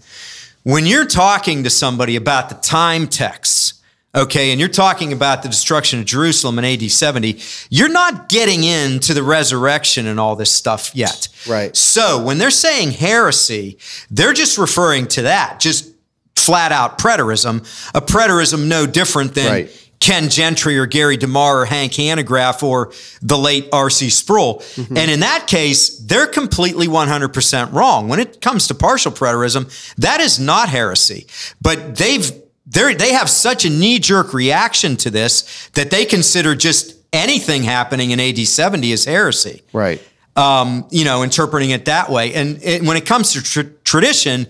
[0.63, 3.75] when you're talking to somebody about the time texts,
[4.15, 8.63] okay, and you're talking about the destruction of Jerusalem in AD 70, you're not getting
[8.63, 11.27] into the resurrection and all this stuff yet.
[11.47, 11.75] Right.
[11.75, 13.77] So when they're saying heresy,
[14.09, 15.91] they're just referring to that, just
[16.35, 17.59] flat out preterism,
[17.93, 19.51] a preterism no different than.
[19.51, 19.84] Right.
[19.99, 24.09] Ken Gentry or Gary DeMar or Hank Hanegraaff or the late R.C.
[24.09, 24.59] Sproul.
[24.59, 24.97] Mm-hmm.
[24.97, 28.07] And in that case, they're completely 100% wrong.
[28.07, 31.25] When it comes to partial preterism, that is not heresy.
[31.61, 32.31] But they've
[32.67, 37.63] they they have such a knee jerk reaction to this that they consider just anything
[37.63, 40.01] happening in AD 70 is heresy Right.
[40.35, 42.33] um, you know, interpreting it that way.
[42.33, 44.47] And it, when it comes to tr- tradition,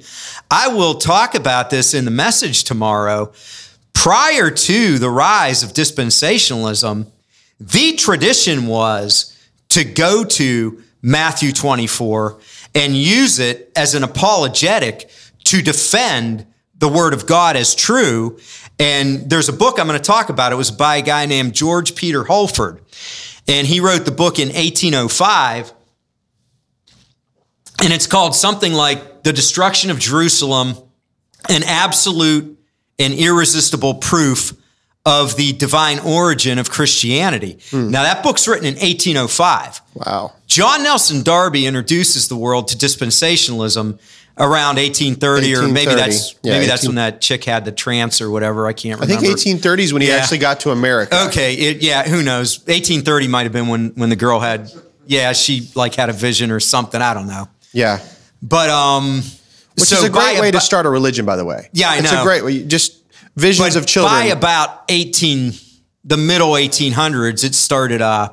[0.49, 3.31] I will talk about this in the message tomorrow.
[3.95, 7.11] Prior to the rise of dispensationalism,
[7.59, 9.35] the tradition was
[9.69, 12.39] to go to Matthew 24
[12.75, 15.09] and use it as an apologetic
[15.45, 16.45] to defend
[16.77, 18.37] the word of God as true.
[18.77, 20.51] And there's a book I'm going to talk about.
[20.51, 22.81] It was by a guy named George Peter Holford.
[23.47, 25.73] And he wrote the book in 1805.
[27.83, 30.75] And it's called something like The Destruction of Jerusalem,
[31.49, 32.59] an absolute
[32.99, 34.53] and irresistible proof
[35.05, 37.59] of the divine origin of Christianity.
[37.71, 39.81] Now, that book's written in 1805.
[39.93, 40.33] Wow.
[40.47, 43.99] John Nelson Darby introduces the world to dispensationalism
[44.37, 48.29] around 1830, or maybe that's Yeah, maybe that's when that chick had the trance or
[48.31, 48.67] whatever.
[48.67, 49.13] I can't remember.
[49.21, 50.15] I think 1830s when he Yeah.
[50.15, 51.25] actually got to America.
[51.27, 52.59] Okay, it, yeah, who knows?
[52.67, 54.71] 1830 might have been when when the girl had,
[55.05, 57.01] yeah, she like had a vision or something.
[57.01, 57.99] I don't know, Yeah.
[58.41, 59.21] but um,
[59.77, 61.69] Which so is a great way to start a religion, by the way.
[61.73, 62.21] Yeah, I it's know.
[62.21, 62.63] a great way.
[62.63, 63.03] Just
[63.35, 64.13] visions but of children.
[64.13, 65.53] By about 18,
[66.05, 68.29] the middle 1800s, it started uh,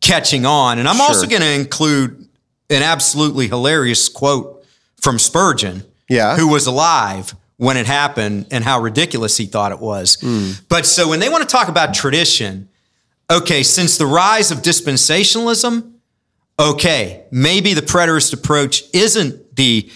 [0.00, 0.78] catching on.
[0.78, 2.28] And I'm also going to include
[2.68, 4.64] an absolutely hilarious quote
[5.00, 6.36] from Spurgeon, Yeah.
[6.36, 10.18] who was alive when it happened and how ridiculous he thought it was.
[10.20, 10.52] Hmm.
[10.68, 12.68] But so when they want to talk about tradition,
[13.30, 15.92] okay, since the rise of dispensationalism,
[16.58, 19.90] okay, maybe the preterist approach isn't the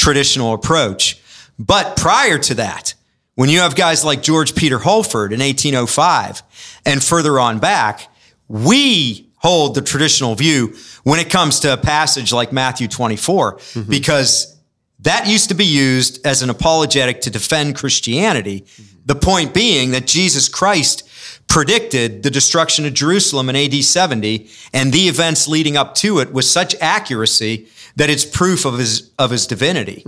[0.00, 1.20] traditional approach.
[1.58, 2.94] But prior to that,
[3.34, 6.42] when you have guys like George Peter Holford in 1805
[6.86, 8.08] and further on back,
[8.48, 13.90] we hold the traditional view when it comes to a passage like Matthew 24, mm-hmm.
[13.90, 14.58] because
[15.00, 18.62] that used to be used as an apologetic to defend Christianity.
[18.62, 18.96] Mm-hmm.
[19.06, 21.08] The point being that Jesus Christ
[21.46, 26.32] predicted the destruction of Jerusalem in AD 70 and the events leading up to it
[26.32, 27.68] with such accuracy
[28.00, 30.02] that it's proof of his of his divinity.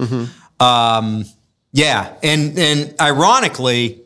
[0.59, 1.27] Um,
[1.73, 4.01] yeah, and and ironically,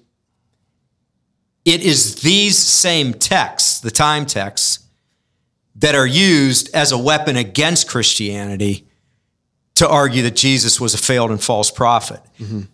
[1.64, 4.80] it is these same texts, the time texts,
[5.76, 8.88] that are used as a weapon against Christianity
[9.76, 12.20] to argue that Jesus was a failed and false prophet.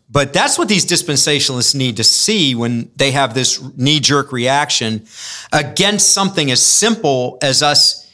[0.08, 5.04] But that's what these dispensationalists need to see when they have this knee jerk reaction
[5.52, 8.10] against something as simple as us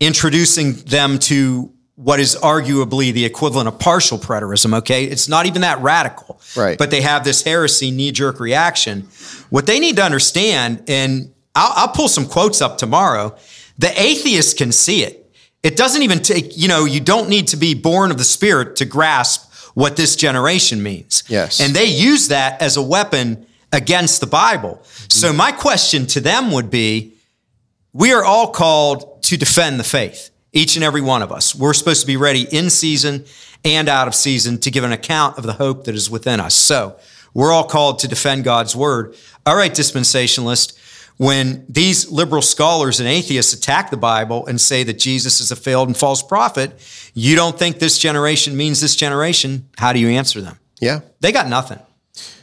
[0.00, 5.02] introducing them to what is arguably the equivalent of partial preterism, okay?
[5.02, 6.40] It's not even that radical.
[6.56, 6.78] Right.
[6.78, 9.08] But they have this heresy knee jerk reaction.
[9.50, 13.36] What they need to understand, and I'll, I'll pull some quotes up tomorrow,
[13.78, 15.28] the atheists can see it.
[15.64, 18.76] It doesn't even take, you know, you don't need to be born of the Spirit
[18.76, 21.24] to grasp what this generation means.
[21.26, 21.60] Yes.
[21.60, 24.80] And they use that as a weapon against the Bible.
[25.08, 25.36] So mm-hmm.
[25.36, 27.14] my question to them would be,
[27.92, 31.54] we are all called to defend the faith, each and every one of us.
[31.54, 33.24] We're supposed to be ready in season
[33.64, 36.54] and out of season to give an account of the hope that is within us.
[36.54, 36.98] So
[37.32, 39.14] we're all called to defend God's word.
[39.46, 40.76] All right, dispensationalist,
[41.16, 45.56] when these liberal scholars and atheists attack the Bible and say that Jesus is a
[45.56, 46.72] failed and false prophet,
[47.14, 49.68] you don't think this generation means this generation.
[49.78, 50.58] How do you answer them?
[50.80, 51.00] yeah.
[51.20, 51.78] They got nothing.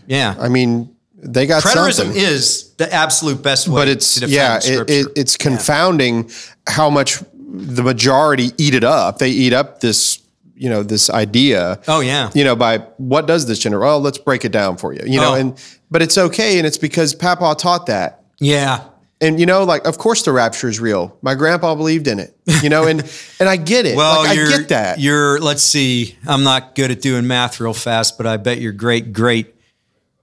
[0.07, 0.35] Yeah.
[0.39, 2.21] I mean, they got Preterism something.
[2.21, 4.93] is the absolute best way but it's to defend yeah, it, scripture.
[4.93, 6.29] it, it's confounding
[6.67, 7.23] how much
[7.57, 9.17] the majority eat it up.
[9.19, 10.19] They eat up this,
[10.55, 11.79] you know, this idea.
[11.87, 12.29] Oh, yeah.
[12.33, 13.81] You know, by what does this generate?
[13.81, 15.01] Well, let's break it down for you.
[15.05, 15.35] You know, Oh.
[15.35, 18.23] and but it's okay, and it's because Papa taught that.
[18.39, 18.81] yeah.
[19.21, 21.17] And you know, like of course the rapture is real.
[21.21, 22.37] My grandpa believed in it.
[22.61, 22.99] You know, and
[23.39, 23.95] and I get it.
[23.95, 24.99] Well, like, I get that.
[24.99, 28.73] You're, let's see, I'm not good at doing math real fast, but I bet your
[28.73, 29.55] great great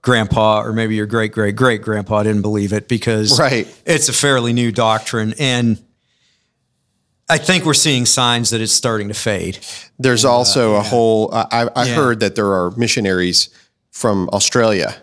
[0.03, 3.67] grandpa, or maybe your great great great grandpa didn't believe it because Right.
[3.85, 5.33] it's a fairly new doctrine.
[5.39, 5.81] And
[7.33, 9.57] I think we're seeing signs that it's starting to fade.
[9.97, 11.33] There's also a whole.
[11.33, 11.95] I, I I Yeah.
[11.95, 13.49] heard that there are missionaries
[13.91, 14.95] from Australia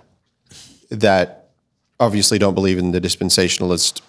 [0.90, 1.50] that
[1.98, 4.00] obviously don't believe in the dispensationalist,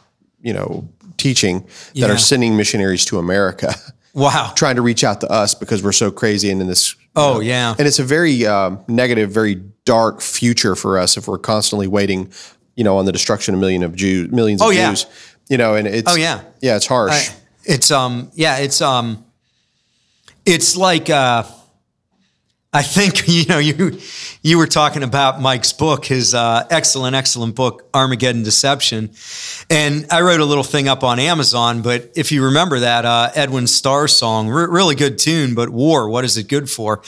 [0.42, 2.12] you know, teaching that Yeah.
[2.12, 3.74] are sending missionaries to America,
[4.14, 4.52] Wow.
[4.56, 6.94] trying to reach out to us because we're so crazy and in this.
[6.94, 7.76] you Oh, know, yeah.
[7.78, 9.56] and it's a very um, negative, very
[9.86, 12.32] dark future for us if we're constantly waiting,
[12.76, 14.90] you know, on the destruction of million of Jews, millions of Oh, yeah.
[14.92, 15.06] Jews.
[15.50, 16.42] You know, and it's Oh, yeah.
[16.62, 17.30] yeah, it's harsh.
[17.30, 19.24] I- it's um yeah it's um
[20.46, 21.44] it's like uh
[22.74, 24.00] I think you know you
[24.42, 29.10] you were talking about Mike's book, his uh, excellent, excellent book, Armageddon Deception,
[29.70, 31.82] and I wrote a little thing up on Amazon.
[31.82, 36.08] But if you remember that uh, Edwin Starr song, re- really good tune, but war,
[36.10, 37.02] what is it good for?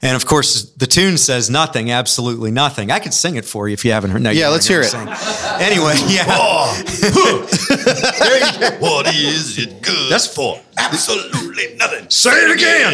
[0.00, 2.90] And of course, the tune says nothing, absolutely nothing.
[2.90, 4.22] I could sing it for you if you haven't heard.
[4.22, 5.60] No, Yeah, let's hear gonna sing.
[5.60, 6.24] Anyway, yeah,
[8.80, 10.58] What is it good that's for.
[10.78, 12.08] Absolutely nothing.
[12.08, 12.92] Say it again.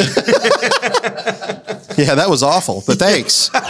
[1.97, 3.51] Yeah, that was awful, but thanks.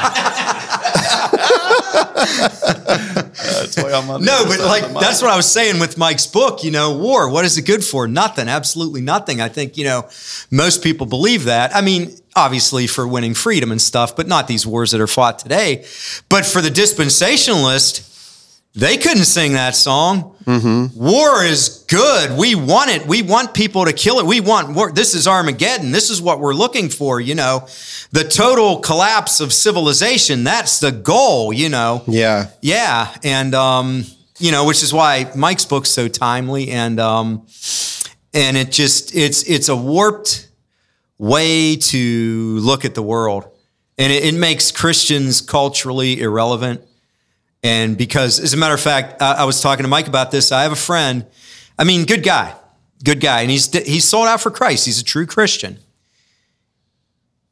[3.36, 6.26] That's why I'm on the No, but like that's what I was saying with Mike's
[6.26, 6.64] book.
[6.64, 7.30] You know, war.
[7.30, 8.08] What is it good for?
[8.08, 8.48] Nothing.
[8.48, 9.40] Absolutely nothing.
[9.40, 10.08] I think you know
[10.50, 11.74] most people believe that.
[11.74, 15.38] I mean, obviously for winning freedom and stuff, but not these wars that are fought
[15.38, 15.84] today.
[16.28, 18.15] But for the dispensationalist,
[18.76, 20.34] they couldn't sing that song.
[20.94, 22.38] War is good.
[22.38, 23.06] We want it.
[23.06, 24.26] We want people to kill it.
[24.26, 24.92] We want war.
[24.92, 25.90] This is Armageddon.
[25.90, 27.20] This is what we're looking for.
[27.20, 27.66] You know,
[28.12, 30.44] the total collapse of civilization.
[30.44, 31.52] That's the goal.
[31.52, 32.04] You know.
[32.06, 32.50] Yeah.
[32.60, 34.04] Yeah, and um,
[34.38, 37.46] you know, which is why Mike's book's so timely, and um,
[38.32, 40.48] and it just it's it's a warped
[41.18, 43.48] way to look at the world,
[43.98, 46.82] and it, it makes Christians culturally irrelevant.
[47.62, 50.52] And because, as a matter of fact, I, I was talking to Mike about this.
[50.52, 51.26] I have a friend.
[51.78, 52.54] I mean, good guy,
[53.04, 54.86] good guy, and he's he's sold out for Christ.
[54.86, 55.78] He's a true Christian.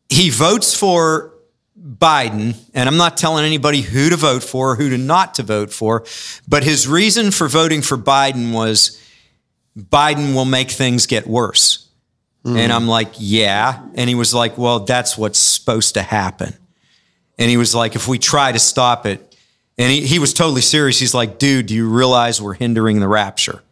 [0.09, 1.35] He votes for
[1.79, 5.43] Biden, and I'm not telling anybody who to vote for or who to not to
[5.43, 6.05] vote for,
[6.47, 9.01] but his reason for voting for Biden was
[9.77, 11.89] Biden will make things get worse.
[12.45, 12.57] Hmm.
[12.57, 13.83] And I'm like, yeah.
[13.95, 16.55] And he was like, well, that's what's supposed to happen.
[17.39, 19.34] And he was like, if we try to stop it,
[19.79, 20.99] and he, he was totally serious.
[20.99, 23.63] He's like, dude, do you realize we're hindering the rapture?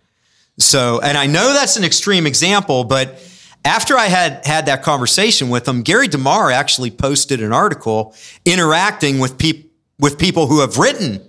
[0.59, 3.23] So, and I know that's an extreme example, but
[3.65, 9.19] after I had had that conversation with him, Gary DeMar actually posted an article interacting
[9.19, 11.21] with people with people who have written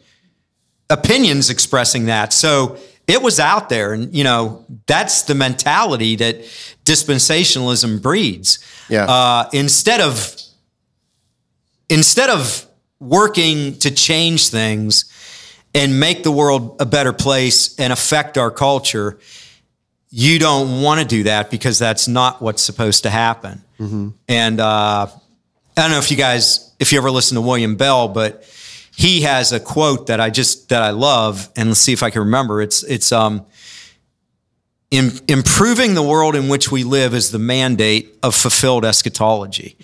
[0.90, 2.34] opinions expressing that.
[2.34, 6.42] So it was out there, and you know that's the mentality that
[6.86, 8.60] dispensationalism breeds.
[8.90, 9.06] Yeah.
[9.06, 10.36] Uh, instead of
[11.90, 12.66] instead of
[13.04, 15.06] working to change things
[15.76, 19.20] and make the world a better place and affect our culture,
[20.10, 23.64] you don't want to do that because that's not what's supposed to happen.
[24.28, 28.08] And uh, I don't know if you guys, if you ever listen to William Bell,
[28.08, 28.44] but
[28.96, 32.12] he has a quote that I just that I love, and let's see if I
[32.12, 32.62] can remember.
[32.62, 33.46] It's it's um,
[34.94, 39.76] in, improving the world in which we live is the mandate of fulfilled eschatology.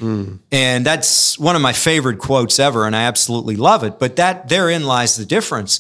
[0.52, 3.98] And that's one of my favorite quotes ever, and I absolutely love it.
[3.98, 5.80] But that therein lies the difference.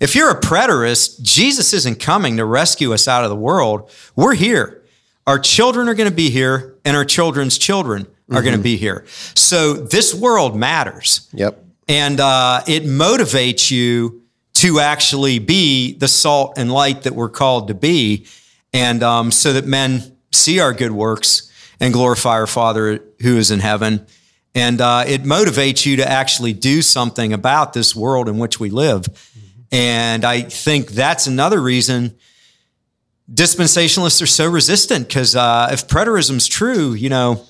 [0.00, 3.90] If you're a preterist, Jesus isn't coming to rescue us out of the world.
[4.16, 4.82] We're here.
[5.24, 8.76] Our children are going to be here, and our children's children are going to be
[8.76, 9.04] here.
[9.36, 11.62] So this world matters Yep.
[11.88, 14.22] and uh, it motivates you
[14.54, 18.26] to actually be the salt and light that we're called to be,
[18.74, 23.50] and um, so that men see our good works and glorify our Father who is
[23.50, 24.06] in heaven.
[24.54, 28.68] And uh, it motivates you to actually do something about this world in which we
[28.68, 29.06] live.
[29.72, 32.16] And I think that's another reason
[33.32, 37.44] dispensationalists are so resistant because uh, if preterism's true, you know,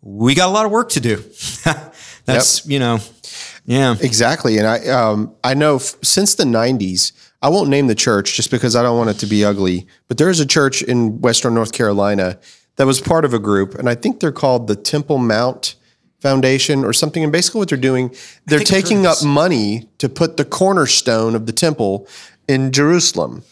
[0.00, 1.16] we got a lot of work to do.
[2.24, 2.98] that's, you know,
[3.66, 3.96] yeah.
[4.00, 4.58] Exactly.
[4.58, 8.50] And I um, I know f- since the 90s, I won't name the church just
[8.50, 11.72] because I don't want it to be ugly, but there's a church in Western North
[11.72, 12.38] Carolina
[12.76, 15.76] that was part of a group, and I think they're called the Temple Mount
[16.20, 17.22] Foundation or something.
[17.22, 18.08] And basically, what they're doing,
[18.46, 22.08] they're think I've heard taking up money to put the cornerstone of the temple
[22.48, 23.44] in Jerusalem.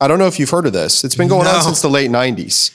[0.00, 1.04] I don't know if you've heard of this.
[1.04, 2.72] It's been going on since the late 90s.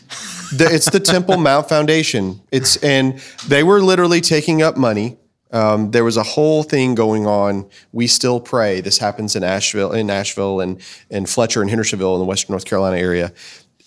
[0.58, 2.40] The- it's the Temple Mount Foundation.
[2.54, 5.18] It's and they were literally taking up money.
[5.52, 7.70] Um, there was a whole thing going on.
[7.94, 8.82] We still pray.
[8.82, 12.66] This happens in Asheville, in Nashville, and and Fletcher and Hendersonville in the Western North
[12.66, 13.32] Carolina area.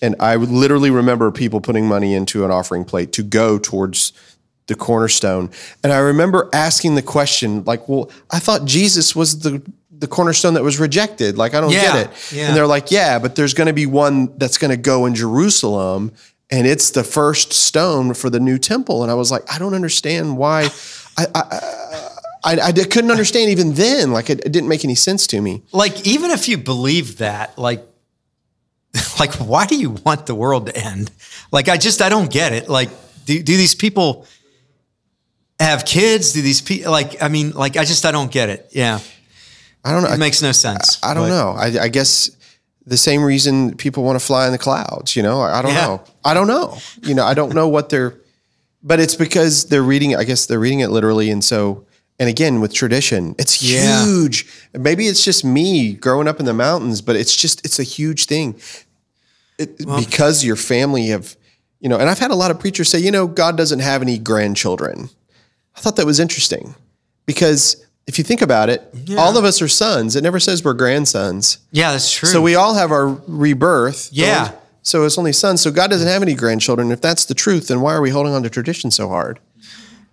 [0.03, 4.13] And I literally remember people putting money into an offering plate to go towards
[4.67, 5.51] the cornerstone.
[5.85, 10.55] And I remember asking the question, like, well, I thought Jesus was the the cornerstone
[10.55, 11.37] that was rejected.
[11.37, 12.33] Like, I don't Yeah, get it.
[12.33, 12.47] yeah.
[12.49, 15.15] And they're like, yeah, but there's going to be one that's going to go in
[15.15, 16.13] Jerusalem,
[16.51, 19.03] and it's the first stone for the new temple.
[19.03, 20.71] And I was like, I don't understand why.
[21.17, 21.43] I I,
[22.45, 24.13] I, I couldn't understand even then.
[24.13, 25.63] Like, it, it didn't make any sense to me.
[25.73, 27.85] like even if you believe that like
[29.21, 31.11] like why do you want the world to end
[31.53, 32.89] like i just i don't get it like
[33.25, 34.27] do, do these people
[35.61, 38.69] have kids do these people like i mean like i just i don't get it
[38.73, 38.99] yeah
[39.85, 40.11] I don't know.
[40.13, 41.51] it makes no sense I don't But- know.
[41.53, 42.31] I, I guess
[42.85, 45.15] the same reason people want to fly in the clouds.
[45.17, 45.87] You know, I, I don't Yeah.
[45.87, 46.03] know.
[46.25, 46.77] I don't know.
[47.03, 48.15] You know, I don't know what they're
[48.83, 50.15] but it's because they're reading.
[50.17, 51.85] I guess they're reading it literally, and so
[52.19, 54.05] and again with tradition, it's Yeah.
[54.05, 54.47] huge.
[54.75, 58.27] Maybe it's just me growing up in the mountains, but it's just it's a huge
[58.27, 58.55] thing.
[59.59, 61.37] It, because your family have,
[61.81, 64.01] you know, and I've had a lot of preachers say, you know, God doesn't have
[64.01, 65.11] any grandchildren.
[65.77, 66.75] I thought that was interesting
[67.27, 67.77] because
[68.07, 68.83] if you think about it,
[69.19, 70.17] all of us are sons.
[70.17, 71.59] It never says we're grandsons.
[71.73, 72.29] Yeah, that's true.
[72.29, 74.09] So we all have our rebirth.
[74.13, 74.53] Yeah.
[74.83, 75.61] So it's only sons.
[75.61, 76.91] So God doesn't have any grandchildren.
[76.91, 79.41] If that's the truth, then why are we holding on to tradition so hard?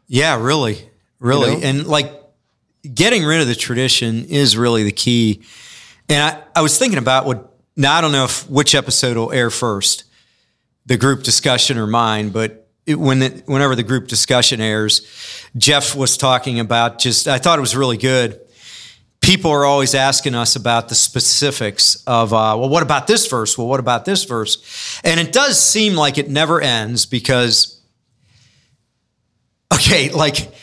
[0.07, 0.89] Yeah, really,
[1.19, 1.67] really, You know?
[1.67, 2.11] and like
[2.93, 5.43] getting rid of the tradition is really the key.
[6.09, 7.53] And I, I was thinking about what.
[7.79, 10.05] Now I don't know if which episode will air first,
[10.87, 15.05] the group discussion or mine, but it, when the, whenever the group discussion airs,
[15.55, 17.27] Jeff was talking about just.
[17.27, 18.39] I thought it was really good.
[19.27, 23.57] People are always asking us about the specifics of, uh, well, what about this verse?
[23.57, 25.01] Well, what about this verse?
[25.03, 27.81] And it does seem like it never ends because
[29.73, 30.53] okay, like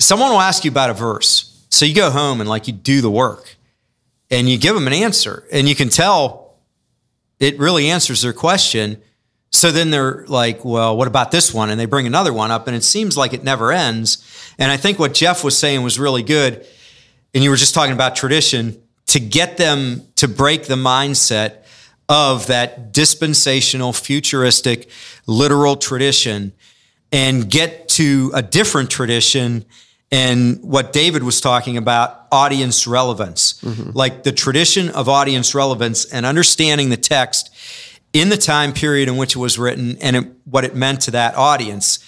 [0.00, 1.64] someone will ask you about a verse.
[1.70, 3.54] So you go home and like you do the work
[4.32, 6.56] and you give them an answer and you can tell
[7.38, 9.00] it really answers their question.
[9.52, 11.70] So then they're like, well, what about this one?
[11.70, 14.26] And they bring another one up and it seems like it never ends.
[14.58, 16.66] And I think what Jeff was saying was really good.
[17.34, 21.64] And you were just talking about tradition to get them to break the mindset
[22.08, 24.88] of that dispensational, futuristic,
[25.26, 26.52] literal tradition
[27.12, 29.64] and get to a different tradition
[30.12, 33.62] and what David was talking about audience relevance,
[33.94, 37.54] like the tradition of audience relevance and understanding the text
[38.12, 41.12] in the time period in which it was written and it, what it meant to
[41.12, 42.00] that audience.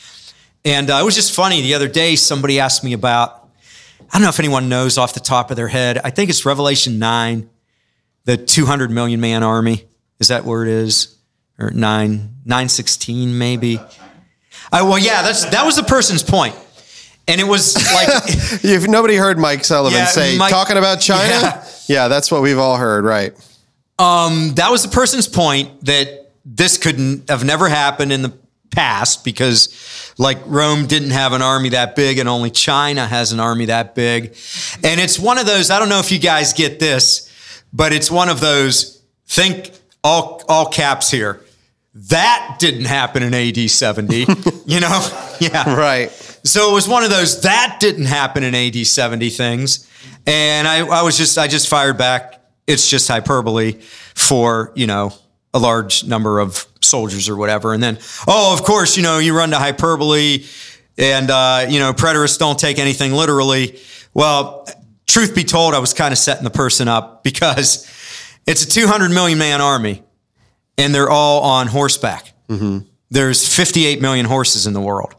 [0.65, 1.63] And uh, it was just funny.
[1.63, 3.42] The other day, somebody asked me about,
[4.13, 5.99] I don't know if anyone knows off the top of their head.
[6.05, 7.49] I think it's Revelation 9,
[8.25, 9.87] the 200 million man army.
[10.21, 11.17] Is that where it is?
[11.59, 12.11] Or 9,
[12.45, 13.81] 916 maybe?
[14.71, 16.55] I, well, yeah, that's that was the person's point,
[17.29, 18.09] and it was like,
[18.65, 21.67] If nobody heard Mike Sullivan Yeah, say Mike- talking about China, Yeah.
[21.89, 22.09] yeah.
[22.09, 23.33] that's what we've all heard, right?
[23.99, 28.33] um, that was the person's point that this couldn't have never happened in the
[28.73, 33.41] past because, like, Rome didn't have an army that big, and only China has an
[33.41, 34.37] army that big,
[34.83, 35.71] and it's one of those.
[35.71, 37.31] I don't know if you guys get this,
[37.73, 39.01] but it's one of those.
[39.27, 39.71] Think
[40.03, 41.41] all all caps here.
[41.95, 44.27] That didn't happen in AD 70,
[44.67, 45.09] you know?
[45.41, 45.75] Yeah.
[45.75, 46.11] Right.
[46.43, 49.89] So it was one of those that didn't happen in AD 70 things.
[50.27, 52.41] And I, I was just, I just fired back.
[52.67, 53.73] It's just hyperbole
[54.15, 55.13] for, you know,
[55.55, 57.75] a large number of soldiers or whatever.
[57.75, 60.45] And then, oh, of course, you know, you run to hyperbole
[60.99, 63.79] and, uh, you know, preterists don't take anything literally.
[64.15, 64.67] Well,
[65.07, 67.87] truth be told, I was kind of setting the person up because
[68.47, 70.03] it's a 200 million man army
[70.79, 72.33] and they're all on horseback.
[73.11, 75.15] There's 58 million horses in the world.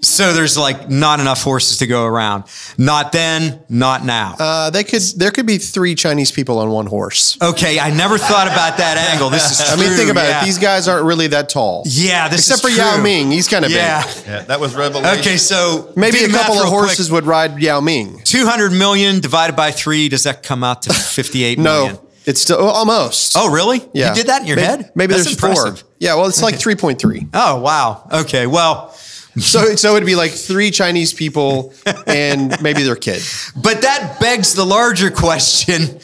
[0.00, 2.44] So there's like not enough horses to go around.
[2.76, 4.34] Not then, not now.
[4.38, 5.00] Uh, they could.
[5.16, 7.38] There could be three Chinese people on one horse.
[7.40, 9.30] Okay, I never thought about that angle.
[9.30, 10.42] This is I mean, think about yeah.
[10.42, 10.44] it.
[10.44, 11.84] These guys aren't really that tall.
[11.86, 13.00] yeah, this Except for is Yao.
[13.00, 14.04] Ming, he's kind of Yeah.
[14.04, 14.26] big.
[14.26, 15.20] Yeah, that was Revelation.
[15.20, 16.86] Okay, so Maybe a couple of real quick.
[16.88, 18.20] horses would ride Yao Ming.
[18.24, 21.98] 200 million divided by three, does that come out to 58 No, million?
[22.26, 23.32] it's still well, almost.
[23.38, 23.80] Oh, really?
[23.94, 24.10] yeah.
[24.10, 24.90] You did that in your Maybe, head?
[24.94, 25.80] Maybe That's there's impressive.
[25.80, 25.88] four.
[25.98, 27.26] Yeah, well, it's like three point three.
[27.32, 28.06] Oh, wow.
[28.12, 28.94] Okay, well,
[29.36, 31.72] So, so it'd be like three Chinese people
[32.06, 33.22] and maybe their kid.
[33.60, 35.98] But that begs the larger question.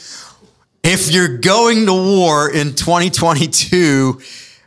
[0.83, 4.21] If you're going to war in 2022,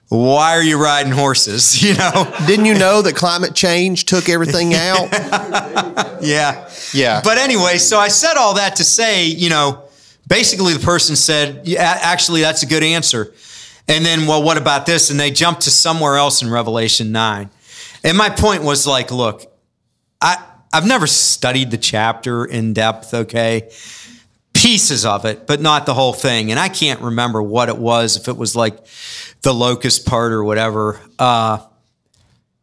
[0.09, 1.81] why are you riding horses?
[1.83, 2.31] You know?
[2.45, 5.09] Didn't you know that climate change took everything out?
[6.21, 6.69] Yeah.
[6.93, 7.21] Yeah.
[7.23, 9.83] But anyway, so I said all that to say, you know,
[10.27, 13.33] basically the person said, yeah, actually, that's a good answer.
[13.87, 15.09] And then, well, what about this?
[15.09, 17.49] And they jumped to somewhere else in Revelation 9.
[18.03, 19.45] And my point was like, look,
[20.21, 23.69] I, I've never studied the chapter in depth, okay?
[24.53, 26.51] Pieces of it, but not the whole thing.
[26.51, 28.77] And I can't remember what it was, if it was like
[29.41, 30.99] the locust part or whatever.
[31.19, 31.57] Uh,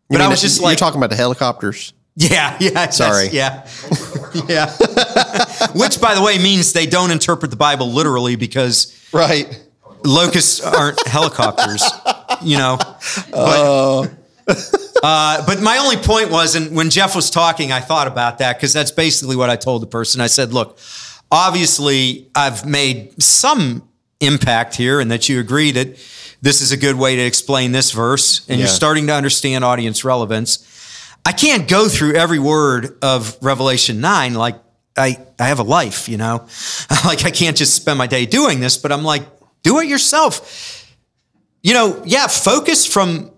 [0.09, 1.93] but I mean, was just you're like, talking about the helicopters.
[2.16, 2.91] yeah, yeah.
[2.91, 3.28] Sorry.
[3.28, 3.66] Yeah.
[4.49, 4.70] yeah.
[5.74, 9.62] Which, by the way, means they don't interpret the Bible literally because Right.
[10.05, 11.82] locusts aren't helicopters,
[12.43, 12.76] you know.
[12.78, 14.11] But, Oh.
[15.03, 18.57] uh, but my only point was, and when Jeff was talking, I thought about that
[18.57, 20.20] because that's basically what I told the person.
[20.20, 20.78] I said, look,
[21.30, 23.88] obviously, I've made some
[24.20, 25.88] impact here, and that you agree that
[26.42, 30.05] this is a good way to explain this verse, and you're starting to understand audience
[30.05, 30.66] relevance.
[31.24, 34.57] I can't go through every word of Revelation 9 like
[34.96, 36.46] I, I have a life, you know?
[37.05, 39.22] like I can't just spend my day doing this, but I'm like,
[39.62, 40.86] do it yourself.
[41.62, 43.30] You know, yeah, focus from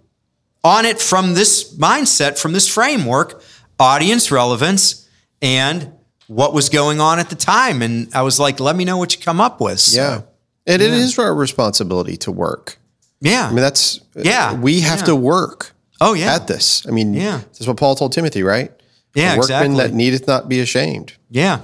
[0.64, 3.42] on it from this mindset, from this framework,
[3.78, 5.08] audience relevance,
[5.40, 5.92] and
[6.28, 7.82] what was going on at the time.
[7.82, 9.80] And I was like, let me know what you come up with.
[9.80, 10.20] So, Yeah.
[10.66, 12.78] And it is our responsibility to work.
[13.20, 13.46] Yeah.
[13.46, 14.54] I mean, that's, Yeah.
[14.54, 15.06] we have Yeah.
[15.06, 16.34] to work oh, yeah.
[16.34, 16.86] at this.
[16.86, 17.38] I mean, Yeah.
[17.52, 18.70] that's what Paul told Timothy, right?
[19.14, 19.76] Yeah, A workman exactly.
[19.88, 21.14] that needeth not be ashamed.
[21.30, 21.60] yeah.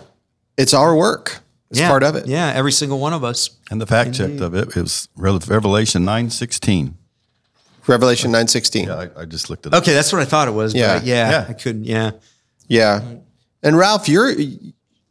[0.56, 1.38] It's our work.
[1.70, 1.88] It's yeah.
[1.88, 2.26] part of it.
[2.26, 2.52] Yeah.
[2.52, 3.50] Every single one of us.
[3.70, 6.96] And the fact check of it is Revelation nine sixteen.
[7.88, 8.86] Revelation 9.16.
[8.86, 9.82] Yeah, I, I just looked it up.
[9.82, 9.92] Okay.
[9.94, 10.74] That's what I thought it was.
[10.74, 10.98] Yeah.
[10.98, 11.46] But yeah, Yeah.
[11.48, 11.84] I couldn't.
[11.84, 12.10] Yeah.
[12.68, 13.02] Yeah.
[13.62, 14.32] And Ralph, you're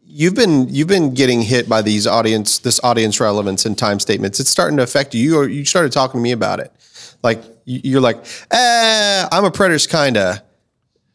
[0.05, 4.39] you've been you've been getting hit by these audience this audience relevance and time statements.
[4.39, 5.21] It's starting to affect you.
[5.21, 6.71] You you started talking to me about it.
[7.23, 8.17] Like you- you're like,
[8.51, 10.43] eh, I'm a preterist kinda.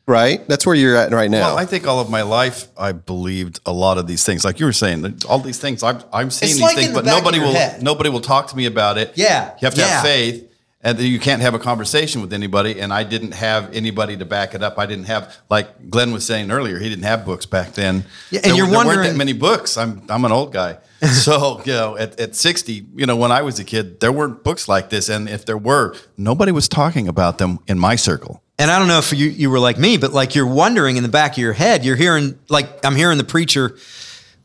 [0.04, 0.46] Right?
[0.48, 1.42] That's where you're at right now.
[1.46, 4.44] Well, I think all of my life I believed a lot of these things.
[4.44, 7.04] Like you were saying, all these things I'm I'm seeing It's these like things, but
[7.04, 7.82] nobody will head.
[7.84, 9.12] nobody will talk to me about it.
[9.14, 9.86] Yeah, you have to yeah.
[9.86, 10.51] have faith,
[10.82, 12.80] and you can't have a conversation with anybody.
[12.80, 14.78] And I didn't have anybody to back it up.
[14.78, 16.78] I didn't have like Glenn was saying earlier.
[16.78, 18.04] He didn't have books back then.
[18.30, 19.76] Yeah, and There you're there weren't wondering- that many books.
[19.76, 20.78] I'm I'm an old guy.
[21.02, 24.44] So, you know, at, at 60, you know, when I was a kid, there weren't
[24.44, 25.08] books like this.
[25.08, 28.40] And if there were, nobody was talking about them in my circle.
[28.56, 31.02] And I don't know if you, you were like me, but like you're wondering in
[31.02, 33.76] the back of your head, you're hearing, like, I'm hearing the preacher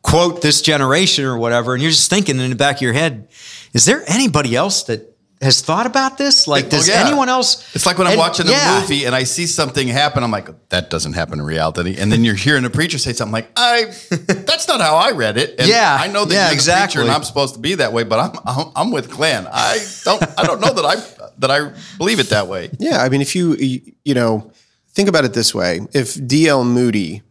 [0.01, 1.73] quote this generation or whatever.
[1.75, 3.27] And you're just thinking in the back of your head,
[3.73, 6.47] is there anybody else that has thought about this?
[6.47, 7.05] Like, does Oh, yeah.
[7.05, 7.63] anyone else?
[7.75, 8.79] It's like when I'm And- watching a yeah.
[8.81, 11.95] movie and I see something happen, I'm like, that doesn't happen in reality.
[11.99, 15.37] And then you're hearing a preacher say something like, I, that's not how I read
[15.37, 15.55] it.
[15.59, 15.95] And Yeah.
[15.99, 16.95] I know that Yeah, you're the exactly.
[16.95, 19.47] preacher and I'm supposed to be that way, but I'm, I'm, I'm with Glenn.
[19.51, 20.95] I don't, I don't know that I,
[21.39, 22.71] that I believe it that way.
[22.79, 24.51] Yeah, I mean, if you you you know
[24.93, 26.63] think about it this way, if D.L.
[26.63, 27.21] Moody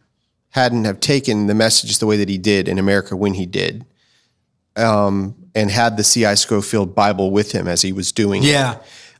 [0.51, 3.85] hadn't have taken the message the way that he did in America when he did,
[4.77, 6.35] um, and had the C.I.
[6.35, 8.77] Scofield Bible with him as he was doing it, Yeah.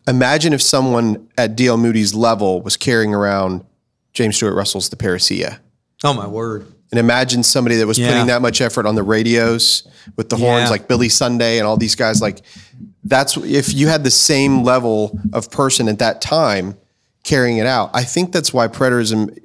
[0.07, 1.77] imagine if someone at D.L.
[1.77, 3.63] Moody's level was carrying around
[4.13, 5.59] James Stuart Russell's The Parousia.
[6.03, 6.65] Oh, my word.
[6.91, 8.09] And imagine somebody that was Yeah.
[8.11, 9.83] putting that much effort on the radios
[10.15, 10.69] with the horns, Yeah.
[10.69, 12.21] like Billy Sunday and all these guys.
[12.21, 12.41] Like,
[13.03, 16.75] that's if you had the same level of person at that time
[17.23, 17.89] carrying it out.
[17.93, 19.35] I think that's why preterism.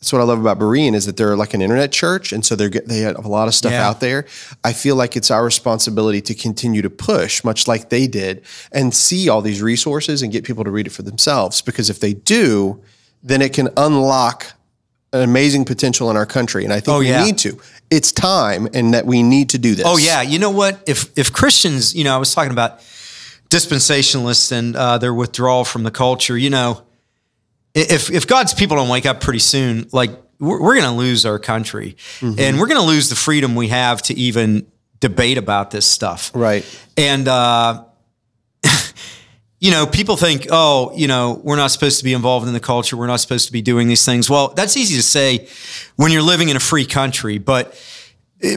[0.00, 2.56] That's what I love about Berean is that they're like an internet church, and so
[2.56, 3.86] they're they have a lot of stuff Yeah.
[3.86, 4.24] out there.
[4.64, 8.42] I feel like it's our responsibility to continue to push, much like they did,
[8.72, 11.60] and see all these resources and get people to read it for themselves.
[11.60, 12.80] Because if they do,
[13.22, 14.52] then it can unlock
[15.12, 17.22] an amazing potential in our country, and I think Oh, we yeah.
[17.22, 17.58] need to.
[17.90, 19.84] It's time, and that we need to do this.
[19.86, 20.80] Oh yeah, you know what?
[20.86, 22.80] If if Christians, you know, I was talking about
[23.50, 26.38] dispensationalists and uh, their withdrawal from the culture.
[26.38, 26.82] You know,
[27.74, 31.26] if if God's people don't wake up pretty soon, like we're, we're going to lose
[31.26, 34.66] our country, and we're going to lose the freedom we have to even
[35.00, 36.30] debate about this stuff.
[36.34, 36.64] right.
[36.96, 37.84] And uh,
[39.60, 42.60] you know, people think, oh, you know, we're not supposed to be involved in the
[42.60, 42.96] culture.
[42.96, 44.28] We're not supposed to be doing these things.
[44.28, 45.48] Well, that's easy to say
[45.96, 47.74] when you're living in a free country, but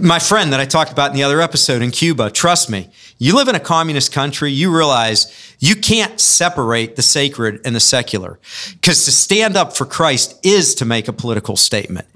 [0.02, 3.36] my friend that I talked about in the other episode in Cuba, trust me, you
[3.36, 8.40] live in a communist country, you realize you can't separate the sacred and the secular.
[8.72, 12.08] Because to stand up for Christ is to make a political statement.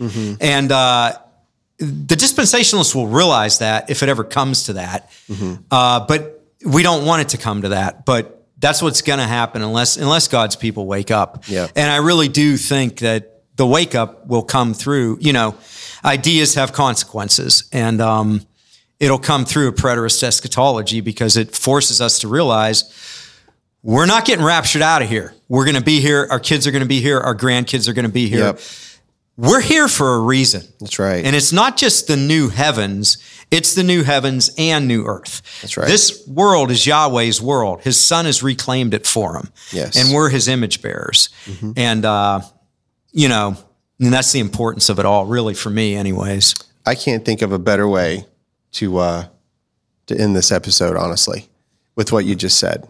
[0.42, 1.18] And uh,
[1.78, 5.12] the dispensationalists will realize that if it ever comes to that.
[5.70, 8.06] Uh, but we don't want it to come to that.
[8.06, 11.44] But that's what's going to happen unless unless God's people wake up.
[11.48, 11.68] Yeah.
[11.76, 15.20] And I really do think that the wake up will come through.
[15.22, 15.56] You know,
[16.08, 18.48] ideas have consequences, and um,
[19.00, 22.86] it'll come through a preterist eschatology because it forces us to realize
[23.84, 25.36] we're not getting raptured out of here.
[25.48, 26.28] We're going to be here.
[26.32, 27.20] Our kids are going to be here.
[27.20, 28.40] Our grandkids are going to be here.
[28.40, 28.60] Yep.
[29.38, 30.64] We're here for a reason.
[30.80, 31.24] That's right.
[31.24, 33.20] And it's not just the new heavens,
[33.52, 35.44] it's the new heavens and new earth.
[35.62, 35.88] That's right.
[35.88, 37.82] This world is Yahweh's world.
[37.82, 39.52] His son has reclaimed it for him.
[39.72, 39.96] Yes.
[39.96, 40.08] Mm-hmm.
[40.08, 41.30] And we're his image bearers.
[41.78, 42.42] And, uh,
[43.12, 43.58] you know,
[44.00, 46.54] and that's the importance of it all, really, for me, anyways.
[46.86, 48.26] I can't think of a better way
[48.74, 49.26] to uh,
[50.08, 51.50] to end this episode, honestly,
[51.96, 52.88] with what you just said.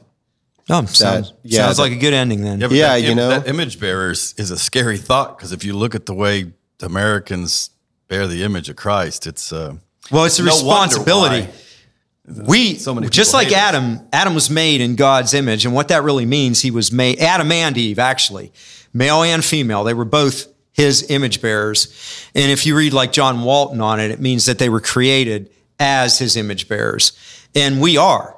[0.70, 2.60] Oh, sounds, yeah, sounds that- like a good ending then.
[2.60, 3.30] but Yeah, that you know.
[3.30, 6.86] that image bearers is a scary thought because if you look at the way the
[6.86, 7.70] Americans
[8.10, 9.76] bear the image of Christ, it's uh,
[10.12, 11.48] Well, it's a no responsibility.
[12.26, 13.60] We so many just like hate us.
[13.74, 14.02] Adam.
[14.12, 17.20] Adam was made in God's image, and what that really means, he was made.
[17.20, 18.52] Adam and Eve, actually,
[18.94, 20.48] male and female, they were both
[20.78, 21.88] his image bearers.
[22.36, 25.50] And if you read like John Walton on it, it means that they were created
[25.80, 27.12] as his image bearers,
[27.54, 28.36] and we are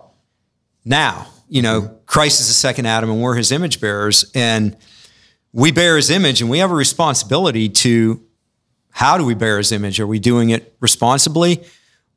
[0.84, 1.28] now.
[1.52, 4.76] You know, Christ is the second Adam, and we're his image bearers, and
[5.52, 8.22] we bear his image, and we have a responsibility to
[8.92, 10.00] how do we bear his image?
[10.00, 11.64] Are we doing it responsibly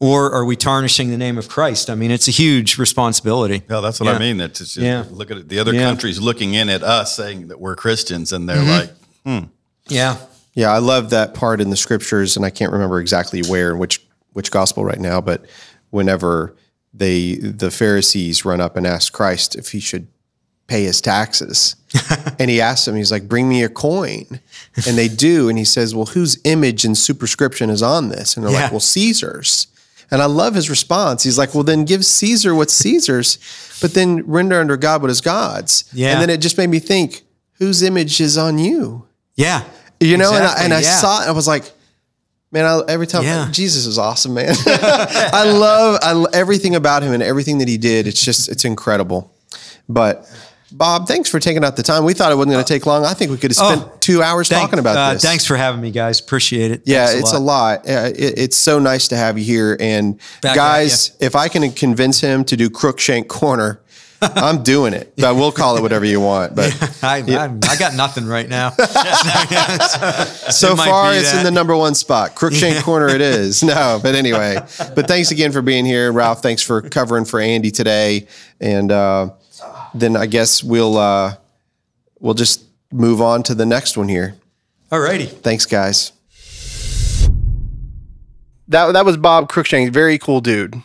[0.00, 1.88] or are we tarnishing the name of Christ?
[1.88, 3.62] I mean, it's a huge responsibility.
[3.70, 4.14] Yeah, that's what Yeah.
[4.16, 4.38] I mean.
[4.52, 5.04] Just, Yeah.
[5.10, 5.48] look at it.
[5.48, 5.82] The other Yeah.
[5.84, 9.30] countries looking in at us saying that we're Christians, and they're Mm-hmm.
[9.30, 9.44] like,
[9.92, 10.16] Yeah.
[10.54, 14.04] Yeah, I love that part in the scriptures, and I can't remember exactly where, which
[14.34, 15.44] which gospel right now, but
[15.90, 16.54] whenever
[16.94, 20.08] they the Pharisees run up and ask Christ if he should
[20.66, 21.76] pay his taxes,
[22.38, 24.40] and he asks them, he's like, "Bring me a coin,"
[24.86, 28.44] and they do, and he says, "Well, whose image and superscription is on this?" And
[28.44, 28.62] they're Yeah.
[28.64, 29.68] like, "Well, Caesar's."
[30.10, 31.22] And I love his response.
[31.22, 33.38] He's like, "Well, then give Caesar what's Caesar's,
[33.80, 36.12] but then render unto God what is God's." Yeah.
[36.12, 37.22] And then it just made me think,
[37.54, 39.06] whose image is on you?
[39.34, 39.64] Yeah.
[40.02, 40.96] You know, Exactly, and I, and I yeah.
[40.96, 41.22] saw it.
[41.22, 41.70] and I was like,
[42.50, 43.48] man, I, every time Yeah.
[43.50, 44.54] Jesus is awesome, man.
[44.66, 48.06] I love I, everything about him and everything that he did.
[48.06, 49.32] It's just it's incredible.
[49.88, 50.28] But
[50.74, 52.02] Bob, thanks for taking out the time.
[52.04, 53.04] We thought it wasn't going to take long.
[53.04, 55.22] I think we could have spent Oh, two hours Thank- talking about uh, this.
[55.22, 56.18] Thanks for having me, guys.
[56.18, 56.82] Appreciate it.
[56.86, 57.80] Yeah, Thanks it's a lot.
[57.86, 59.76] Uh, it, it's so nice to have you here.
[59.78, 63.81] And Back guys, if I can convince him to do Cruickshank Corner,
[64.36, 65.14] I'm doing it.
[65.16, 66.54] But we'll call it whatever you want.
[66.54, 68.70] But I, I, I got nothing right now.
[68.70, 68.86] so
[70.76, 72.36] might far be it's in the number one spot.
[72.36, 73.64] Cruickshank corner it is.
[73.64, 74.58] No but anyway.
[74.94, 76.12] But thanks again for being here.
[76.12, 78.28] Ralph thanks for covering for andy today.
[78.60, 79.30] And uh,
[79.92, 81.34] then i guess we'll uh,
[82.20, 84.36] we'll just move on to the next one here.
[84.90, 85.28] Alrighty.
[85.28, 86.12] thanks guys.
[88.68, 89.90] That, that was bob Cruickshank.
[89.90, 90.80] Very cool dude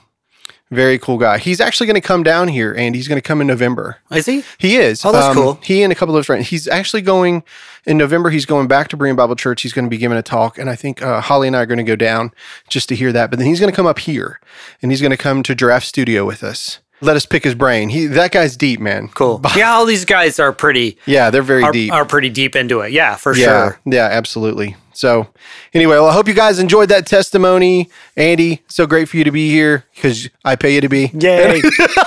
[0.69, 3.39] very cool guy he's actually going to come down here and he's going to come
[3.39, 4.43] in november Is he?
[4.57, 5.05] he is.
[5.05, 5.59] Oh, that's Um, cool.
[5.63, 6.49] He and a couple of his friends.
[6.49, 7.43] He's actually going
[7.85, 8.29] in November.
[8.29, 9.61] He's going back to Berean Bible Church.
[9.61, 11.65] He's going to be giving a talk, and I think uh, Holly and I are
[11.65, 12.31] going to go down
[12.67, 13.29] just to hear that.
[13.29, 14.41] But then he's going to come up here,
[14.81, 16.79] and he's going to come to Giraffe Studio with us.
[16.99, 17.89] Let us pick his brain.
[17.89, 19.07] He that guy's deep, man.
[19.09, 19.41] Cool.
[19.55, 21.93] Yeah, all these guys are pretty Yeah, they're very are, deep.
[21.93, 22.91] are pretty deep into it.
[22.91, 23.79] Yeah, for yeah, sure.
[23.85, 24.75] yeah, absolutely.
[24.93, 25.27] So,
[25.75, 28.63] anyway, well, I hope you guys enjoyed that testimony, Andy.
[28.67, 31.11] So great for you to be here because I pay you to be.
[31.13, 31.61] Yay.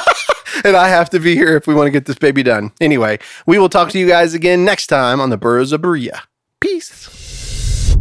[0.65, 2.73] and I have to be here if we want to get this baby done.
[2.81, 6.23] Anyway, we will talk to you guys again next time on the Burros of Berea.
[6.61, 7.97] Peace.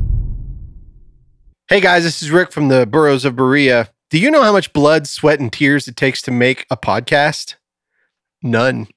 [1.70, 3.90] Hey guys, this is Rick from the Burros of Berea.
[4.10, 7.56] Do you know how much blood, sweat, and tears it takes to make a podcast?
[8.42, 8.88] None.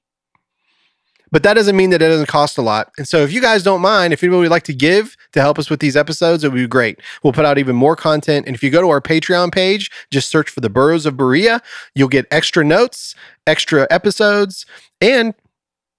[1.31, 2.91] But that doesn't mean that it doesn't cost a lot.
[2.97, 5.57] And so if you guys don't mind, if anybody would like to give to help
[5.57, 6.99] us with these episodes, it would be great.
[7.23, 8.45] We'll put out even more content.
[8.45, 11.59] And if you go to our Patreon page, just search for the Burros of Berea,
[11.95, 13.15] you'll get extra notes,
[13.47, 14.67] extra episodes,
[15.01, 15.33] and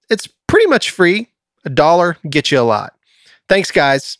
[0.08, 1.28] it's pretty much free.
[1.64, 2.94] A dollar gets you a lot.
[3.48, 4.18] Thanks, guys.